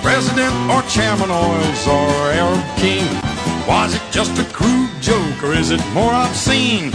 President 0.00 0.54
or 0.70 0.80
Chairman 0.88 1.30
Oils 1.30 1.86
or 1.86 2.08
Arab 2.32 2.64
King? 2.78 3.37
Was 3.68 3.94
it 3.94 4.00
just 4.10 4.38
a 4.38 4.44
crude 4.50 4.88
joke 5.02 5.44
or 5.44 5.52
is 5.52 5.70
it 5.70 5.86
more 5.92 6.14
obscene? 6.14 6.90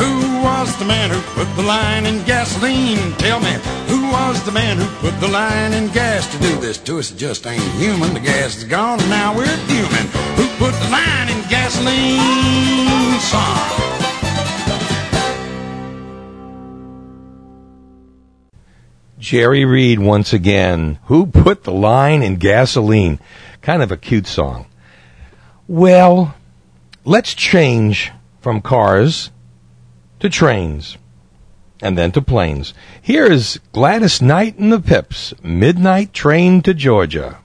Who 0.00 0.42
was 0.42 0.74
the 0.78 0.86
man 0.86 1.10
who 1.10 1.20
put 1.34 1.54
the 1.54 1.62
line 1.62 2.06
in 2.06 2.24
gasoline? 2.24 3.12
Tell 3.18 3.40
me, 3.40 3.52
who 3.88 4.10
was 4.10 4.42
the 4.46 4.50
man 4.50 4.78
who 4.78 4.86
put 5.06 5.20
the 5.20 5.28
line 5.28 5.74
in 5.74 5.88
gas 5.88 6.26
to 6.32 6.38
do 6.38 6.58
this 6.60 6.78
to 6.78 6.98
us? 6.98 7.10
It 7.10 7.18
just 7.18 7.46
ain't 7.46 7.62
human. 7.74 8.14
The 8.14 8.20
gas 8.20 8.56
is 8.56 8.64
gone 8.64 9.00
and 9.00 9.10
now 9.10 9.36
we're 9.36 9.44
fuming. 9.68 10.08
Who 10.36 10.48
put 10.56 10.72
the 10.72 10.88
line 10.90 11.28
in 11.28 11.42
gasoline? 11.50 13.20
Son. 13.20 13.80
Jerry 19.18 19.66
Reed 19.66 19.98
once 19.98 20.32
again. 20.32 20.98
Who 21.04 21.26
put 21.26 21.64
the 21.64 21.72
line 21.72 22.22
in 22.22 22.36
gasoline? 22.36 23.20
Kind 23.60 23.82
of 23.82 23.92
a 23.92 23.98
cute 23.98 24.26
song. 24.26 24.64
Well, 25.66 26.34
let's 27.06 27.32
change 27.32 28.12
from 28.42 28.60
cars 28.60 29.30
to 30.20 30.28
trains 30.28 30.98
and 31.80 31.96
then 31.96 32.12
to 32.12 32.20
planes. 32.20 32.74
Here 33.00 33.24
is 33.24 33.60
Gladys 33.72 34.20
Knight 34.20 34.58
and 34.58 34.70
the 34.70 34.80
Pips, 34.80 35.32
Midnight 35.42 36.12
Train 36.12 36.60
to 36.62 36.74
Georgia. 36.74 37.38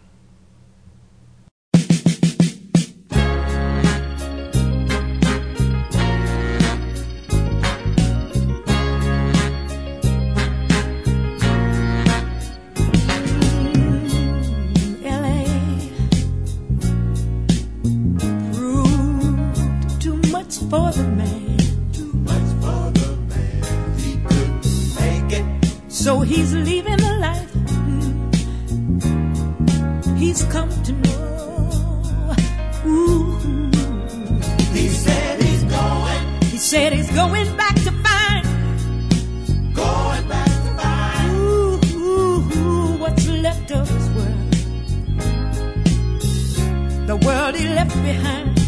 Behind 48.10 48.59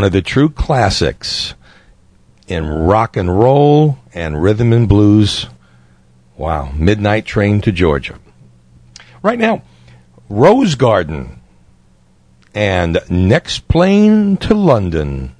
one 0.00 0.06
of 0.06 0.12
the 0.12 0.22
true 0.22 0.48
classics 0.48 1.52
in 2.48 2.66
rock 2.66 3.18
and 3.18 3.38
roll 3.38 3.98
and 4.14 4.42
rhythm 4.42 4.72
and 4.72 4.88
blues. 4.88 5.46
Wow, 6.38 6.72
Midnight 6.74 7.26
Train 7.26 7.60
to 7.60 7.70
Georgia. 7.70 8.18
Right 9.22 9.38
now, 9.38 9.60
Rose 10.30 10.74
Garden 10.74 11.42
and 12.54 12.98
Next 13.10 13.68
Plane 13.68 14.38
to 14.38 14.54
London. 14.54 15.36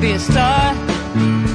be 0.00 0.12
a 0.12 0.18
star. 0.18 1.49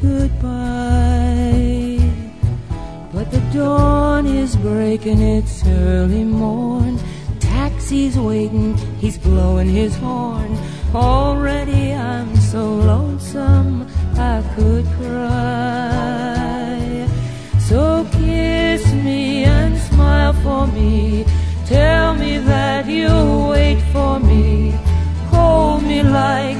Goodbye. 0.00 1.98
But 3.12 3.30
the 3.30 3.40
dawn 3.52 4.26
is 4.26 4.56
breaking, 4.56 5.20
it's 5.20 5.66
early 5.66 6.24
morn. 6.24 6.98
Taxi's 7.38 8.18
waiting, 8.18 8.76
he's 8.98 9.18
blowing 9.18 9.68
his 9.68 9.94
horn. 9.96 10.56
Already 10.94 11.92
I'm 11.92 12.34
so 12.36 12.74
lonesome 12.74 13.86
I 14.16 14.42
could 14.56 14.86
cry. 14.98 16.70
So 17.58 18.06
kiss 18.12 18.92
me 18.92 19.44
and 19.44 19.76
smile 19.78 20.32
for 20.32 20.66
me. 20.68 21.24
Tell 21.66 22.14
me 22.14 22.38
that 22.38 22.86
you'll 22.86 23.50
wait 23.50 23.80
for 23.92 24.18
me. 24.18 24.72
Hold 25.30 25.82
me 25.84 26.02
like 26.02 26.59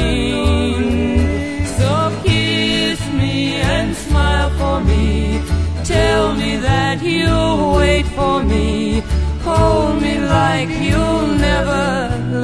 For 4.61 4.79
me. 4.91 5.41
Tell 5.83 6.25
me 6.41 6.51
that 6.69 6.97
you'll 7.01 7.73
wait 7.81 8.05
for 8.17 8.43
me. 8.43 9.01
Hold 9.47 9.95
me 10.05 10.13
like 10.37 10.69
you'll 10.87 11.29
never 11.49 11.85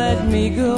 let 0.01 0.19
me 0.33 0.43
go. 0.65 0.73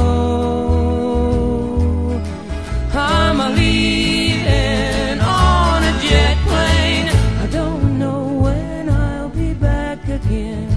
I'm 2.94 3.38
a 3.48 3.50
leaving 3.62 5.20
on 5.22 5.80
a 5.92 5.94
jet 6.06 6.38
plane. 6.48 7.08
I 7.44 7.48
don't 7.60 7.86
know 8.02 8.22
when 8.46 8.90
I'll 8.90 9.34
be 9.42 9.54
back 9.54 10.00
again. 10.20 10.70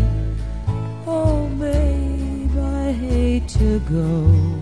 Oh, 1.06 1.48
babe, 1.62 2.56
I 2.84 2.92
hate 2.92 3.48
to 3.60 3.80
go. 3.96 4.61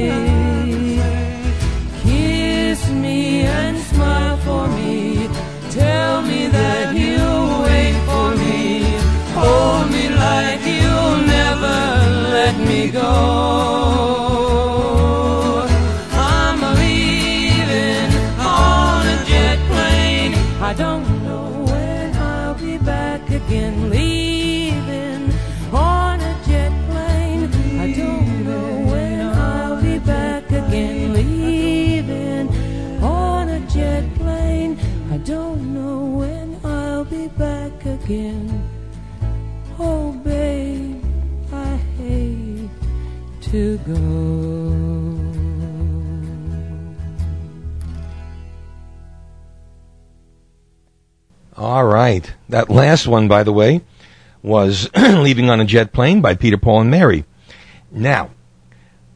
Smile 4.01 4.37
for 4.37 4.67
me. 4.77 5.29
Tell 5.69 6.21
me 6.23 6.40
again. 38.11 38.69
Oh, 39.79 40.11
babe, 40.23 41.03
I 41.51 41.75
hate 41.97 42.69
to 43.41 43.77
go. 43.79 45.17
All 51.57 51.85
right. 51.85 52.33
That 52.49 52.69
last 52.69 53.07
one, 53.07 53.27
by 53.27 53.43
the 53.43 53.53
way, 53.53 53.81
was 54.41 54.89
Leaving 54.95 55.49
on 55.49 55.61
a 55.61 55.65
Jet 55.65 55.93
Plane 55.93 56.21
by 56.21 56.35
Peter, 56.35 56.57
Paul, 56.57 56.81
and 56.81 56.91
Mary. 56.91 57.23
Now, 57.91 58.31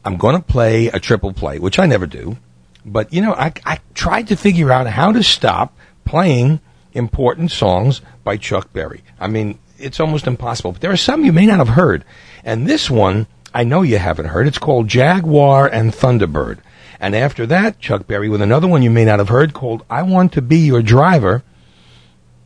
I'm 0.04 0.16
going 0.16 0.36
to 0.36 0.42
play 0.42 0.86
a 0.86 1.00
triple 1.00 1.32
play, 1.32 1.58
which 1.58 1.78
I 1.78 1.86
never 1.86 2.06
do. 2.06 2.36
But, 2.84 3.12
you 3.12 3.20
know, 3.20 3.32
I, 3.32 3.52
I 3.64 3.80
tried 3.94 4.28
to 4.28 4.36
figure 4.36 4.70
out 4.70 4.86
how 4.86 5.12
to 5.12 5.22
stop 5.22 5.76
playing 6.04 6.60
important 6.96 7.50
songs 7.50 8.00
by 8.24 8.36
Chuck 8.36 8.72
Berry. 8.72 9.02
I 9.20 9.28
mean, 9.28 9.58
it's 9.78 10.00
almost 10.00 10.26
impossible. 10.26 10.72
But 10.72 10.80
there 10.80 10.90
are 10.90 10.96
some 10.96 11.24
you 11.24 11.32
may 11.32 11.46
not 11.46 11.58
have 11.58 11.68
heard. 11.68 12.04
And 12.44 12.66
this 12.66 12.90
one, 12.90 13.26
I 13.54 13.64
know 13.64 13.82
you 13.82 13.98
haven't 13.98 14.26
heard. 14.26 14.46
It's 14.46 14.58
called 14.58 14.88
Jaguar 14.88 15.66
and 15.66 15.92
Thunderbird. 15.92 16.58
And 16.98 17.14
after 17.14 17.46
that, 17.46 17.78
Chuck 17.78 18.06
Berry 18.06 18.28
with 18.28 18.40
another 18.40 18.66
one 18.66 18.82
you 18.82 18.90
may 18.90 19.04
not 19.04 19.18
have 19.18 19.28
heard 19.28 19.52
called 19.52 19.84
I 19.90 20.02
Want 20.02 20.32
to 20.32 20.42
Be 20.42 20.58
Your 20.58 20.82
Driver. 20.82 21.42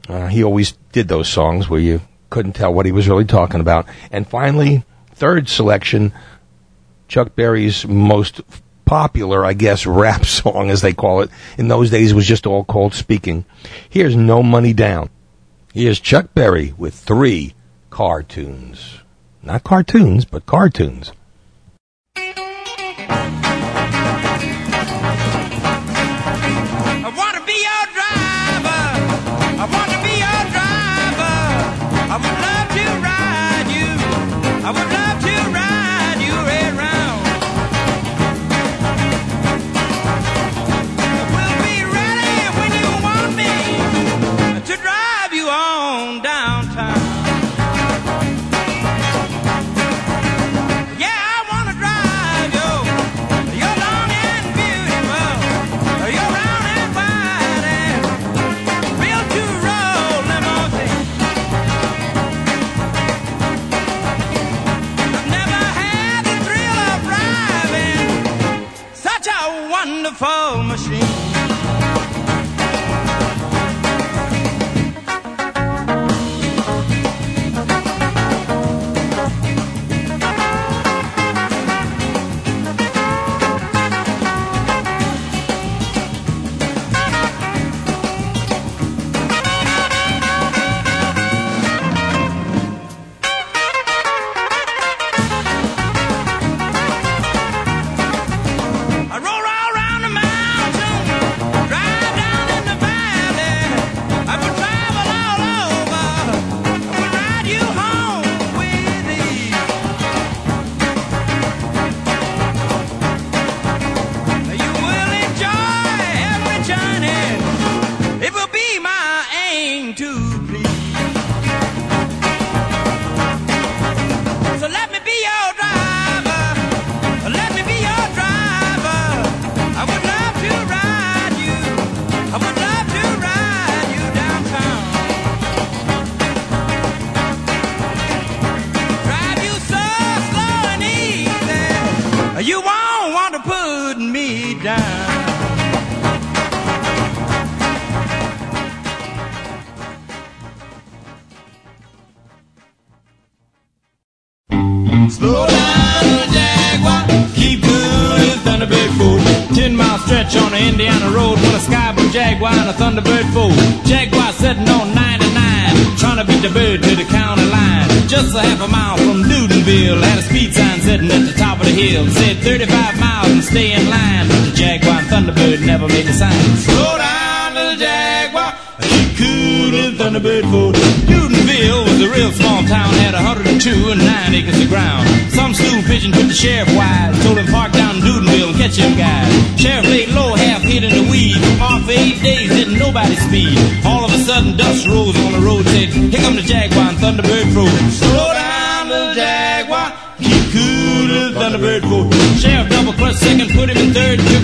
Uh, 0.09 0.27
he 0.27 0.43
always 0.43 0.73
did 0.93 1.09
those 1.09 1.29
songs 1.29 1.69
where 1.69 1.81
you 1.81 2.01
couldn't 2.31 2.55
tell 2.55 2.75
what 2.75 2.87
he 2.87 2.93
was 2.93 3.09
really 3.09 3.25
talking 3.25 3.61
about. 3.61 3.87
And 4.11 4.27
finally, 4.27 4.85
third 5.15 5.49
selection, 5.49 6.13
Chuck 7.07 7.37
Berry's 7.37 7.87
most 7.87 8.41
popular, 8.91 9.45
I 9.45 9.53
guess, 9.53 9.87
rap 9.87 10.25
song, 10.41 10.69
as 10.69 10.83
they 10.83 10.93
call 10.93 11.21
it. 11.21 11.31
In 11.57 11.69
those 11.69 11.91
days, 11.91 12.11
it 12.11 12.17
was 12.17 12.27
just 12.27 12.45
all 12.45 12.65
called 12.65 12.93
Speaking. 12.93 13.45
Here's 13.89 14.17
No 14.17 14.43
Money 14.43 14.73
Down. 14.73 15.11
Here's 15.73 16.01
Chuck 16.01 16.35
Berry 16.35 16.75
with 16.77 16.93
three 16.93 17.55
cartoons. 17.91 18.99
Not 19.45 19.63
cartoons, 19.63 20.25
but 20.25 20.45
cartoons. 20.45 21.13
Wonderful 70.11 70.65
machine. 70.65 71.00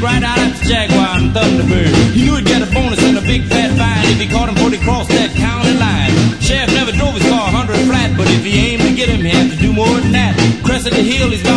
Right 0.06 0.22
out 0.22 0.38
at 0.38 0.54
the 0.54 0.62
Jaguar 0.70 1.18
and 1.18 1.34
Thunderbird. 1.34 1.90
He 2.14 2.22
knew 2.22 2.36
he'd 2.38 2.46
get 2.46 2.62
a 2.62 2.70
bonus 2.70 3.02
and 3.02 3.18
a 3.18 3.24
big 3.26 3.42
fat 3.50 3.74
fine 3.74 4.06
if 4.14 4.22
he 4.22 4.28
caught 4.30 4.48
him 4.48 4.54
before 4.54 4.70
he 4.70 4.78
crossed 4.78 5.10
that 5.10 5.34
county 5.34 5.74
line. 5.74 6.14
Sheriff 6.38 6.70
never 6.78 6.92
drove 6.92 7.14
his 7.18 7.26
car 7.26 7.50
100 7.50 7.74
flat, 7.90 8.14
but 8.16 8.30
if 8.30 8.46
he 8.46 8.54
aimed 8.70 8.86
to 8.86 8.94
get 8.94 9.08
him, 9.08 9.20
he 9.26 9.30
had 9.34 9.50
to 9.50 9.58
do 9.58 9.72
more 9.72 9.98
than 9.98 10.12
that. 10.12 10.38
Crested 10.62 10.94
the 10.94 11.02
hill, 11.02 11.30
he's 11.30 11.42
about 11.42 11.55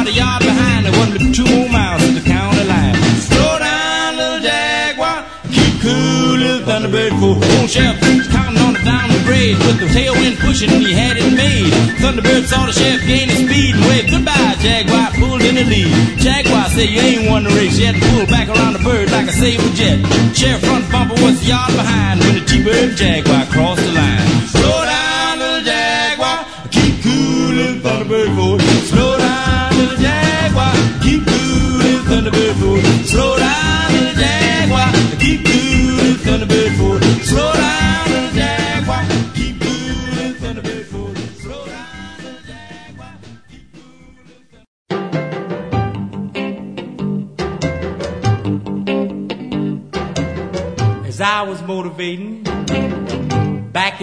with 9.70 9.80
the 9.80 9.90
tailwind 9.94 10.40
pushing, 10.40 10.70
and 10.72 10.82
he 10.82 10.94
had 10.94 11.18
it 11.18 11.30
made. 11.30 11.70
Thunderbird 12.02 12.46
saw 12.50 12.66
the 12.66 12.74
sheriff 12.74 13.06
gain 13.06 13.30
his 13.30 13.46
speed 13.46 13.76
and 13.76 13.86
waved 13.86 14.10
goodbye. 14.10 14.56
Jaguar 14.58 15.12
pulled 15.14 15.42
in 15.42 15.56
the 15.56 15.64
lead. 15.64 15.94
Jaguar 16.18 16.70
said, 16.70 16.90
You 16.90 17.02
ain't 17.02 17.30
won 17.30 17.44
the 17.44 17.54
race. 17.54 17.78
You 17.78 17.86
had 17.86 17.96
to 17.96 18.06
pull 18.10 18.26
back 18.26 18.50
around 18.50 18.74
the 18.74 18.80
bird 18.80 19.12
like 19.12 19.28
a 19.28 19.32
saber 19.34 19.70
jet. 19.78 20.02
Sheriff 20.34 20.66
front 20.66 20.90
bumper 20.92 21.22
was 21.22 21.38
yard 21.48 21.74
behind 21.78 22.20
when 22.22 22.36
the 22.36 22.46
T-Bird 22.46 22.98
Jaguar 22.98 23.46
crossed 23.46 23.86
the 23.86 23.92
line. 23.94 24.19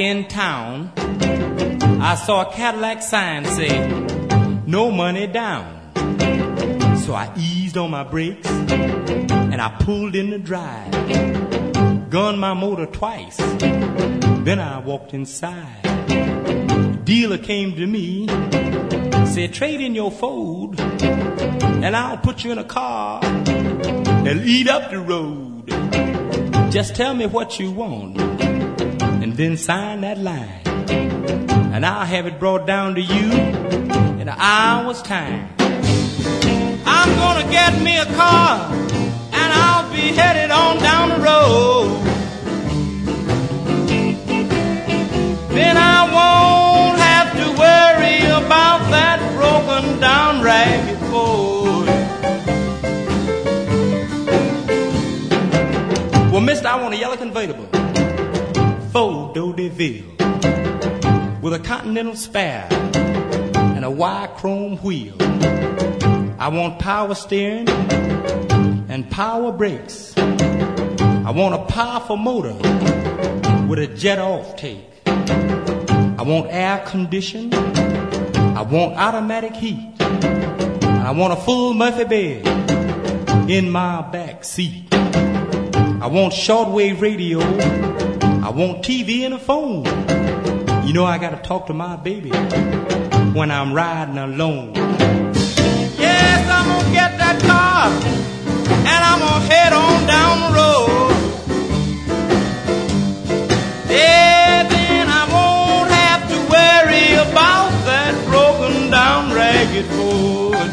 In 0.06 0.28
town, 0.28 0.92
I 2.00 2.14
saw 2.14 2.48
a 2.48 2.52
Cadillac 2.52 3.02
sign 3.02 3.44
say, 3.44 3.88
no 4.66 4.92
money 4.92 5.26
down. 5.26 5.72
So 7.04 7.12
I 7.14 7.32
eased 7.36 7.76
on 7.76 7.90
my 7.90 8.04
brakes 8.04 8.48
and 8.48 9.60
I 9.60 9.68
pulled 9.80 10.14
in 10.14 10.30
the 10.30 10.38
drive. 10.38 10.92
Gunned 12.08 12.40
my 12.40 12.54
motor 12.54 12.86
twice. 12.86 13.36
Then 13.36 14.60
I 14.60 14.78
walked 14.78 15.12
inside. 15.12 15.82
Dealer 17.04 17.38
came 17.38 17.74
to 17.74 17.86
me, 17.86 18.28
said, 19.26 19.52
trade 19.52 19.80
in 19.80 19.94
your 19.96 20.12
Ford 20.12 20.80
and 20.80 21.96
I'll 21.96 22.18
put 22.18 22.44
you 22.44 22.52
in 22.52 22.58
a 22.58 22.64
car 22.64 23.24
and 23.24 24.44
lead 24.44 24.68
up 24.68 24.90
the 24.90 25.00
road. 25.00 25.66
Just 26.72 26.94
tell 26.94 27.14
me 27.14 27.26
what 27.26 27.58
you 27.58 27.72
want 27.72 28.35
then 29.36 29.56
sign 29.56 30.00
that 30.00 30.16
line. 30.16 30.62
And 31.74 31.84
I'll 31.84 32.06
have 32.06 32.26
it 32.26 32.38
brought 32.38 32.66
down 32.66 32.94
to 32.94 33.02
you 33.02 33.32
in 34.20 34.28
an 34.28 34.30
hour's 34.30 35.02
time. 35.02 35.50
I'm 36.86 37.14
gonna 37.16 37.50
get 37.50 37.82
me 37.82 37.98
a 37.98 38.06
car 38.06 38.72
and 38.72 39.52
I'll 39.52 39.90
be 39.92 40.14
headed 40.16 40.50
on 40.50 40.78
down 40.78 41.08
the 41.10 41.16
road. 41.16 42.02
Then 45.50 45.76
I 45.76 45.98
won't 46.16 46.98
have 46.98 47.32
to 47.36 47.46
worry 47.60 48.24
about 48.42 48.90
that 48.90 49.18
broken 49.36 50.00
down 50.00 50.42
ragged 50.42 51.00
boy. 51.10 51.84
Well, 56.32 56.40
mister, 56.40 56.68
I 56.68 56.80
want 56.80 56.94
a 56.94 56.96
yellow 56.96 57.18
convertible. 57.18 57.75
Louisville 59.66 60.14
with 61.42 61.52
a 61.52 61.58
Continental 61.58 62.14
spare 62.14 62.68
and 62.70 63.84
a 63.84 63.90
wide 63.90 64.30
chrome 64.36 64.76
wheel. 64.78 65.16
I 66.38 66.48
want 66.48 66.78
power 66.78 67.14
steering 67.16 67.68
and 68.88 69.10
power 69.10 69.50
brakes. 69.50 70.16
I 70.16 71.32
want 71.32 71.56
a 71.56 71.64
powerful 71.66 72.16
motor 72.16 72.54
with 73.66 73.80
a 73.80 73.92
jet 73.96 74.20
off 74.20 74.54
take. 74.54 74.84
I 75.06 76.22
want 76.24 76.46
air 76.50 76.84
condition. 76.86 77.52
I 77.52 78.62
want 78.62 78.94
automatic 78.94 79.54
heat. 79.54 79.94
And 80.00 81.08
I 81.08 81.10
want 81.10 81.32
a 81.32 81.36
full 81.36 81.74
Murphy 81.74 82.04
bed 82.04 83.50
in 83.50 83.70
my 83.70 84.02
back 84.12 84.44
seat. 84.44 84.86
I 84.94 86.06
want 86.06 86.32
shortwave 86.34 87.00
radio. 87.00 88.05
I 88.46 88.50
want 88.50 88.84
TV 88.84 89.22
and 89.22 89.34
a 89.34 89.40
phone. 89.40 89.84
You 90.86 90.92
know 90.92 91.04
I 91.04 91.18
gotta 91.18 91.42
talk 91.42 91.66
to 91.66 91.74
my 91.74 91.96
baby 91.96 92.30
when 93.34 93.50
I'm 93.50 93.72
riding 93.72 94.18
alone. 94.18 94.72
Yes, 95.98 96.48
I'm 96.48 96.68
gonna 96.68 96.94
get 96.94 97.18
that 97.18 97.42
car 97.42 97.90
and 98.70 99.04
I'm 99.10 99.18
gonna 99.18 99.46
head 99.52 99.72
on 99.72 100.06
down 100.06 100.38
the 100.44 100.50
road. 100.60 101.10
Then 103.88 105.08
I 105.08 105.26
won't 105.34 105.90
have 105.90 106.28
to 106.28 106.36
worry 106.54 107.14
about 107.28 107.70
that 107.84 108.14
broken 108.28 108.92
down 108.92 109.34
ragged 109.34 109.86
Ford. 109.86 110.70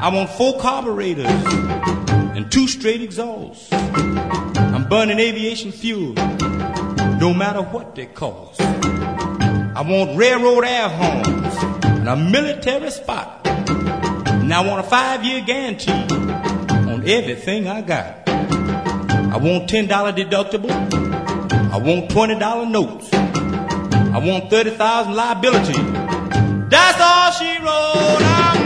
I 0.00 0.08
want 0.08 0.30
four 0.30 0.58
carburetors 0.58 2.01
two 2.52 2.68
straight 2.68 3.00
exhausts. 3.00 3.72
I'm 3.72 4.86
burning 4.86 5.18
aviation 5.18 5.72
fuel, 5.72 6.12
no 7.18 7.32
matter 7.32 7.62
what 7.62 7.94
they 7.94 8.04
cost. 8.04 8.60
I 8.60 9.80
want 9.80 10.18
railroad 10.18 10.62
air 10.64 10.86
horns 10.90 11.56
and 11.84 12.08
a 12.10 12.14
military 12.14 12.90
spot. 12.90 13.46
And 13.46 14.52
I 14.52 14.60
want 14.66 14.84
a 14.84 14.88
five-year 14.88 15.40
guarantee 15.46 15.92
on 15.92 17.08
everything 17.08 17.68
I 17.68 17.80
got. 17.80 18.28
I 18.28 19.38
want 19.38 19.70
$10 19.70 19.88
deductible. 19.88 20.70
I 21.72 21.78
want 21.78 22.10
$20 22.10 22.70
notes. 22.70 23.08
I 23.14 24.18
want 24.18 24.50
30,000 24.50 25.14
liability. 25.14 25.82
That's 26.68 27.00
all 27.00 27.32
she 27.32 27.56
wrote. 27.64 28.20
I'm 28.20 28.61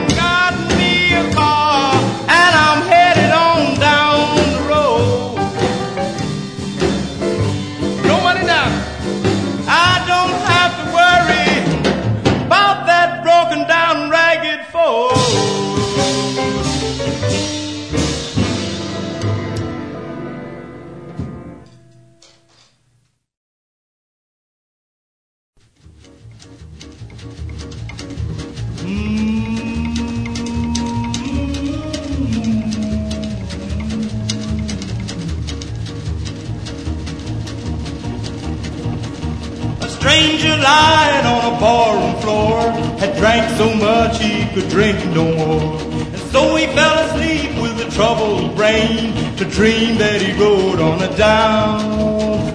lying 40.67 41.27
on 41.35 41.43
a 41.53 41.55
barroom 41.63 42.15
floor 42.23 42.59
had 43.01 43.13
drank 43.21 43.45
so 43.61 43.67
much 43.87 44.15
he 44.21 44.35
could 44.55 44.69
drink 44.69 44.99
no 45.19 45.25
more. 45.41 45.81
And 46.15 46.25
so 46.33 46.41
he 46.57 46.67
fell 46.79 46.99
asleep 47.07 47.51
with 47.63 47.87
a 47.87 47.89
troubled 47.97 48.57
brain 48.57 49.15
to 49.39 49.45
dream 49.59 49.99
that 49.99 50.19
he 50.21 50.31
rode 50.43 50.81
on 50.81 50.97
a 51.09 51.11
downbound 51.25 52.47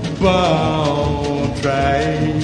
train. 1.62 2.36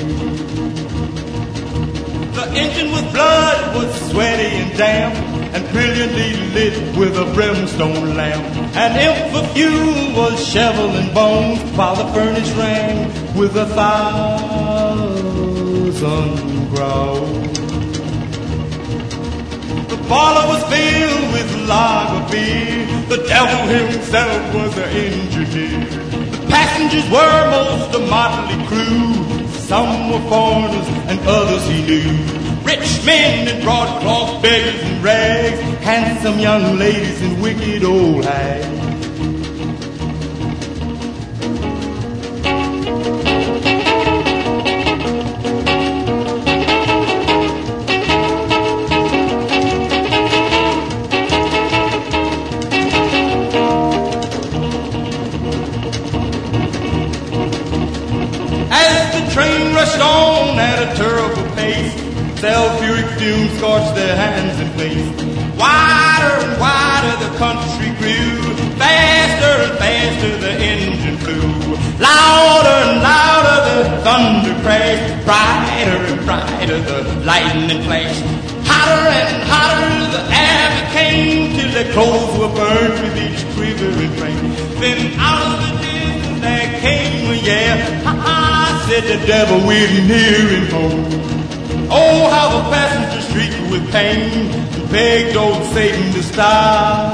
The 2.37 2.45
engine 2.63 2.91
with 2.95 3.07
blood 3.11 3.59
was 3.75 3.89
sweaty 4.11 4.51
and 4.61 4.71
damp 4.77 5.15
and 5.53 5.61
brilliantly 5.73 6.31
lit 6.55 6.75
with 6.97 7.17
a 7.17 7.25
brimstone 7.33 8.15
lamp. 8.15 8.45
And 8.83 8.91
if 9.09 9.17
the 9.35 9.43
fuel 9.53 9.99
was 10.19 10.35
shoveling 10.53 11.09
bones 11.13 11.59
while 11.77 11.95
the 11.95 12.07
furnace 12.13 12.51
rang 12.51 12.97
with 13.39 13.55
a 13.55 13.65
thousand 13.65 15.46
growls. 15.99 17.57
The 19.89 19.97
parlor 20.07 20.47
was 20.47 20.63
filled 20.69 21.33
with 21.33 21.67
lager 21.67 22.31
beer. 22.31 22.85
The 23.09 23.25
devil 23.27 23.67
himself 23.67 24.53
was 24.53 24.75
the 24.75 24.85
engineer. 24.85 25.85
The 26.29 26.47
passengers 26.49 27.09
were 27.09 27.49
most 27.49 27.95
a 27.95 27.99
motley 28.07 28.63
crew. 28.67 29.49
Some 29.59 30.11
were 30.11 30.29
foreigners 30.29 30.87
and 31.09 31.19
others 31.27 31.67
he 31.67 31.81
knew. 31.83 32.63
Rich 32.63 33.05
men 33.05 33.47
in 33.47 33.63
broadcloth, 33.63 34.41
beggars 34.41 34.81
in 34.83 35.01
rags, 35.01 35.59
handsome 35.83 36.39
young 36.39 36.77
ladies 36.77 37.21
and 37.21 37.41
wicked 37.41 37.83
old 37.83 38.23
hags. 38.23 38.76
Devil 89.27 89.57
we're 89.67 89.91
nearing 90.07 90.67
home. 90.71 91.03
Oh, 91.91 92.29
how 92.31 92.47
the 92.57 92.63
passengers 92.71 93.29
shrieked 93.29 93.59
with 93.69 93.91
pain 93.91 94.31
and 94.31 94.89
begged 94.89 95.35
old 95.35 95.63
Satan 95.73 96.13
to 96.13 96.23
stop 96.23 97.13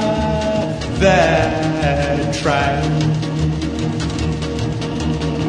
that 1.00 2.32
train. 2.34 3.10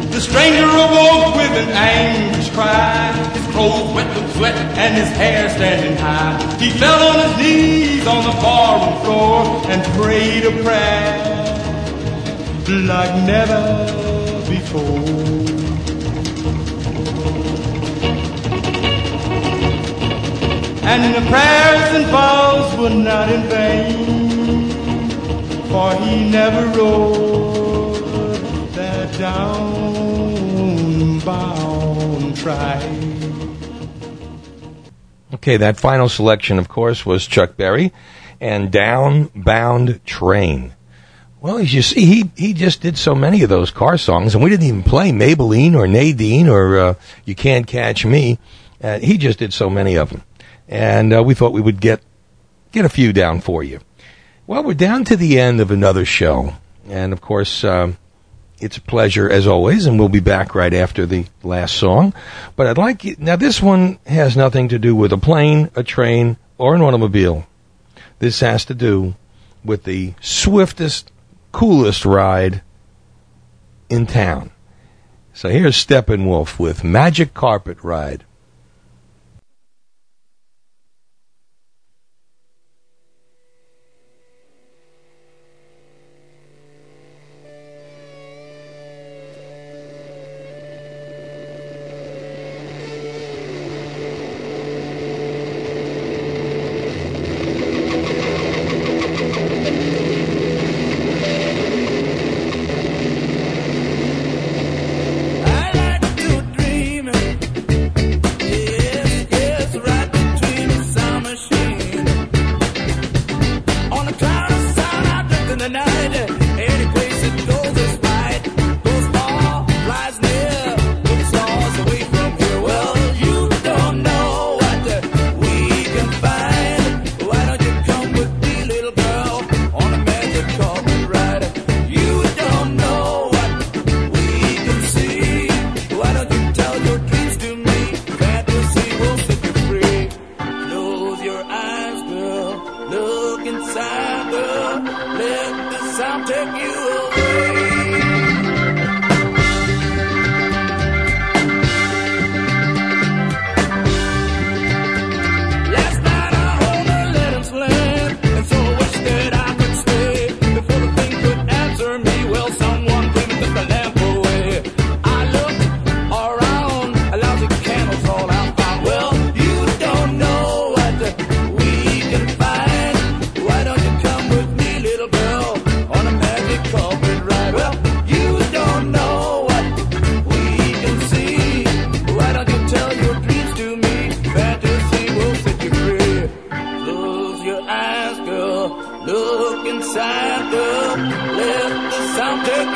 The 0.09 0.19
stranger 0.19 0.65
awoke 0.65 1.35
with 1.35 1.51
an 1.51 1.69
anguish 1.69 2.49
cry, 2.49 3.11
his 3.35 3.45
clothes 3.53 3.93
wet 3.93 4.07
with 4.15 4.35
sweat 4.35 4.55
and 4.55 4.95
his 4.95 5.09
hair 5.17 5.47
standing 5.49 5.97
high. 5.97 6.35
He 6.57 6.71
fell 6.71 6.99
on 7.09 7.27
his 7.27 7.37
knees 7.37 8.07
on 8.07 8.23
the 8.23 8.33
barroom 8.41 9.01
floor 9.03 9.61
and 9.69 9.83
prayed 10.01 10.45
a 10.45 10.63
prayer 10.63 11.13
like 12.87 13.13
never 13.27 13.61
before. 14.49 15.44
And 20.87 21.15
the 21.15 21.21
prayers 21.29 21.95
and 21.95 22.05
vows 22.11 22.77
were 22.77 22.91
not 22.91 23.31
in 23.31 23.41
vain, 23.49 24.69
for 25.67 25.95
he 25.95 26.29
never 26.29 26.67
rode 26.77 27.95
that 28.73 29.11
downbound 29.13 30.05
train. 32.37 33.15
Okay, 35.33 35.57
that 35.57 35.77
final 35.77 36.07
selection, 36.07 36.59
of 36.59 36.69
course, 36.69 37.03
was 37.05 37.25
Chuck 37.25 37.57
Berry 37.57 37.91
and 38.39 38.71
Downbound 38.71 40.03
Train. 40.05 40.73
Well, 41.41 41.57
as 41.57 41.73
you 41.73 41.81
see, 41.81 42.05
he, 42.05 42.31
he 42.37 42.53
just 42.53 42.81
did 42.81 42.97
so 42.97 43.15
many 43.15 43.41
of 43.43 43.49
those 43.49 43.71
car 43.71 43.97
songs, 43.97 44.35
and 44.35 44.43
we 44.43 44.49
didn't 44.49 44.67
even 44.67 44.83
play 44.83 45.11
Maybelline 45.11 45.75
or 45.75 45.87
Nadine 45.87 46.47
or 46.47 46.77
uh, 46.77 46.93
You 47.25 47.33
Can't 47.35 47.65
Catch 47.65 48.05
Me. 48.05 48.37
Uh, 48.81 48.99
he 48.99 49.17
just 49.17 49.39
did 49.39 49.51
so 49.51 49.69
many 49.69 49.95
of 49.95 50.09
them 50.09 50.21
and 50.67 51.13
uh, 51.13 51.23
we 51.23 51.33
thought 51.33 51.53
we 51.53 51.61
would 51.61 51.81
get 51.81 52.01
get 52.71 52.85
a 52.85 52.89
few 52.89 53.13
down 53.13 53.41
for 53.41 53.63
you. 53.63 53.79
Well, 54.47 54.63
we're 54.63 54.73
down 54.73 55.05
to 55.05 55.15
the 55.15 55.39
end 55.39 55.59
of 55.59 55.71
another 55.71 56.05
show, 56.05 56.53
and 56.87 57.13
of 57.13 57.21
course, 57.21 57.63
um, 57.63 57.97
it's 58.59 58.77
a 58.77 58.81
pleasure 58.81 59.29
as 59.29 59.47
always, 59.47 59.85
and 59.85 59.99
we'll 59.99 60.09
be 60.09 60.19
back 60.19 60.55
right 60.55 60.73
after 60.73 61.05
the 61.05 61.25
last 61.43 61.75
song. 61.75 62.13
But 62.55 62.67
I'd 62.67 62.77
like 62.77 63.03
you, 63.03 63.15
now 63.17 63.35
this 63.35 63.61
one 63.61 63.99
has 64.05 64.37
nothing 64.37 64.69
to 64.69 64.79
do 64.79 64.95
with 64.95 65.11
a 65.11 65.17
plane, 65.17 65.71
a 65.75 65.83
train, 65.83 66.37
or 66.57 66.75
an 66.75 66.81
automobile. 66.81 67.47
This 68.19 68.39
has 68.39 68.65
to 68.65 68.73
do 68.73 69.15
with 69.63 69.83
the 69.83 70.13
swiftest, 70.21 71.11
coolest 71.51 72.05
ride 72.05 72.61
in 73.89 74.05
town. 74.05 74.51
So 75.33 75.49
here's 75.49 75.75
Steppenwolf 75.75 76.59
with 76.59 76.83
Magic 76.83 77.33
Carpet 77.33 77.83
Ride. 77.83 78.23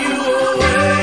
you 0.02 0.40
away. 0.56 0.99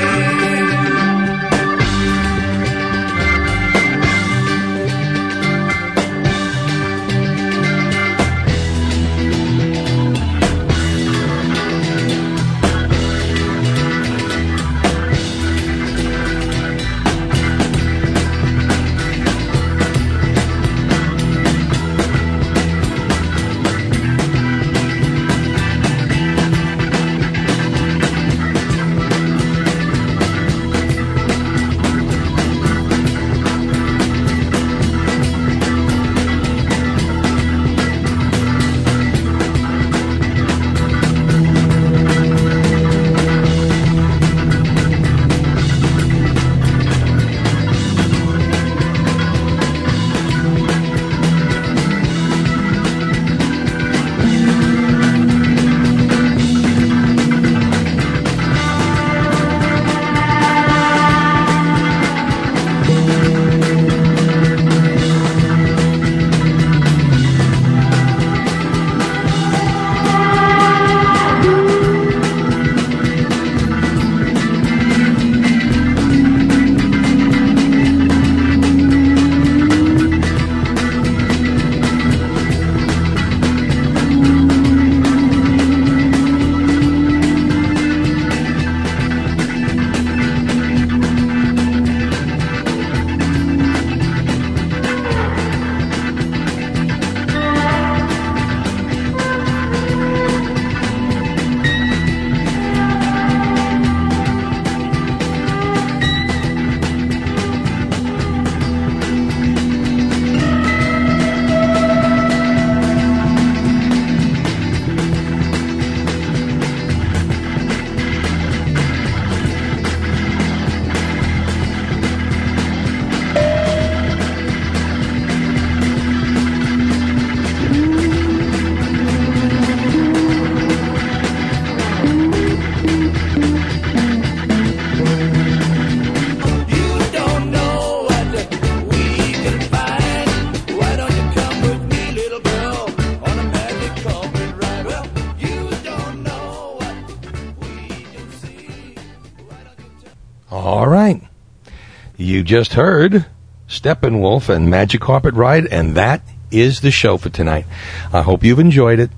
You 152.37 152.43
just 152.43 152.73
heard 152.73 153.25
Steppenwolf 153.67 154.47
and 154.47 154.69
Magic 154.69 155.01
Carpet 155.01 155.33
Ride, 155.33 155.65
and 155.65 155.95
that 155.95 156.21
is 156.51 156.81
the 156.81 156.91
show 156.91 157.17
for 157.17 157.29
tonight. 157.29 157.65
I 158.13 158.21
hope 158.21 158.43
you've 158.43 158.59
enjoyed 158.59 158.99
it. 158.99 159.09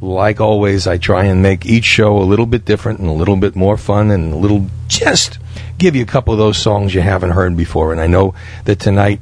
Like 0.00 0.40
always, 0.40 0.86
I 0.86 0.98
try 0.98 1.24
and 1.24 1.42
make 1.42 1.66
each 1.66 1.82
show 1.82 2.16
a 2.16 2.22
little 2.22 2.46
bit 2.46 2.64
different 2.64 3.00
and 3.00 3.08
a 3.08 3.12
little 3.12 3.34
bit 3.34 3.56
more 3.56 3.76
fun 3.76 4.12
and 4.12 4.32
a 4.32 4.36
little 4.36 4.70
just 4.86 5.40
give 5.78 5.96
you 5.96 6.04
a 6.04 6.06
couple 6.06 6.32
of 6.32 6.38
those 6.38 6.56
songs 6.56 6.94
you 6.94 7.00
haven't 7.00 7.32
heard 7.32 7.56
before. 7.56 7.90
And 7.90 8.00
I 8.00 8.06
know 8.06 8.36
that 8.66 8.78
tonight 8.78 9.20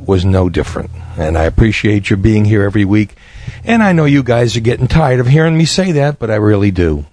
was 0.00 0.24
no 0.24 0.48
different. 0.48 0.90
And 1.16 1.38
I 1.38 1.44
appreciate 1.44 2.10
your 2.10 2.16
being 2.16 2.46
here 2.46 2.64
every 2.64 2.84
week. 2.84 3.14
And 3.62 3.80
I 3.80 3.92
know 3.92 4.06
you 4.06 4.24
guys 4.24 4.56
are 4.56 4.60
getting 4.60 4.88
tired 4.88 5.20
of 5.20 5.28
hearing 5.28 5.56
me 5.56 5.66
say 5.66 5.92
that, 5.92 6.18
but 6.18 6.32
I 6.32 6.34
really 6.34 6.72
do. 6.72 7.06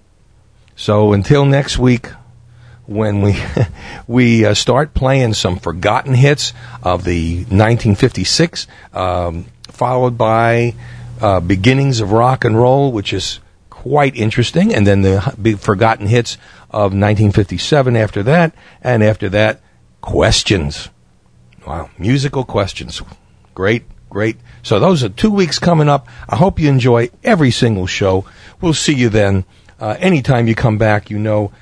So 0.74 1.12
until 1.12 1.44
next 1.44 1.78
week, 1.78 2.08
when 2.88 3.20
we 3.20 3.40
we 4.08 4.44
uh, 4.44 4.54
start 4.54 4.94
playing 4.94 5.34
some 5.34 5.58
forgotten 5.58 6.14
hits 6.14 6.52
of 6.82 7.04
the 7.04 7.36
1956, 7.36 8.66
um, 8.94 9.44
followed 9.68 10.16
by 10.18 10.74
uh, 11.20 11.40
beginnings 11.40 12.00
of 12.00 12.10
rock 12.12 12.44
and 12.44 12.56
roll, 12.56 12.90
which 12.90 13.12
is 13.12 13.40
quite 13.68 14.16
interesting, 14.16 14.74
and 14.74 14.86
then 14.86 15.02
the 15.02 15.58
forgotten 15.60 16.06
hits 16.06 16.34
of 16.70 16.92
1957 16.92 17.96
after 17.96 18.22
that, 18.22 18.54
and 18.82 19.04
after 19.04 19.28
that, 19.28 19.60
questions. 20.00 20.88
Wow, 21.66 21.90
musical 21.98 22.44
questions. 22.44 23.02
Great, 23.54 23.84
great. 24.08 24.36
So 24.62 24.80
those 24.80 25.04
are 25.04 25.08
two 25.08 25.30
weeks 25.30 25.58
coming 25.58 25.88
up. 25.88 26.08
I 26.28 26.36
hope 26.36 26.58
you 26.58 26.68
enjoy 26.68 27.10
every 27.22 27.50
single 27.50 27.86
show. 27.86 28.24
We'll 28.60 28.74
see 28.74 28.94
you 28.94 29.10
then. 29.10 29.44
Uh, 29.80 29.96
anytime 30.00 30.48
you 30.48 30.54
come 30.54 30.78
back, 30.78 31.08
you 31.08 31.18
know, 31.18 31.52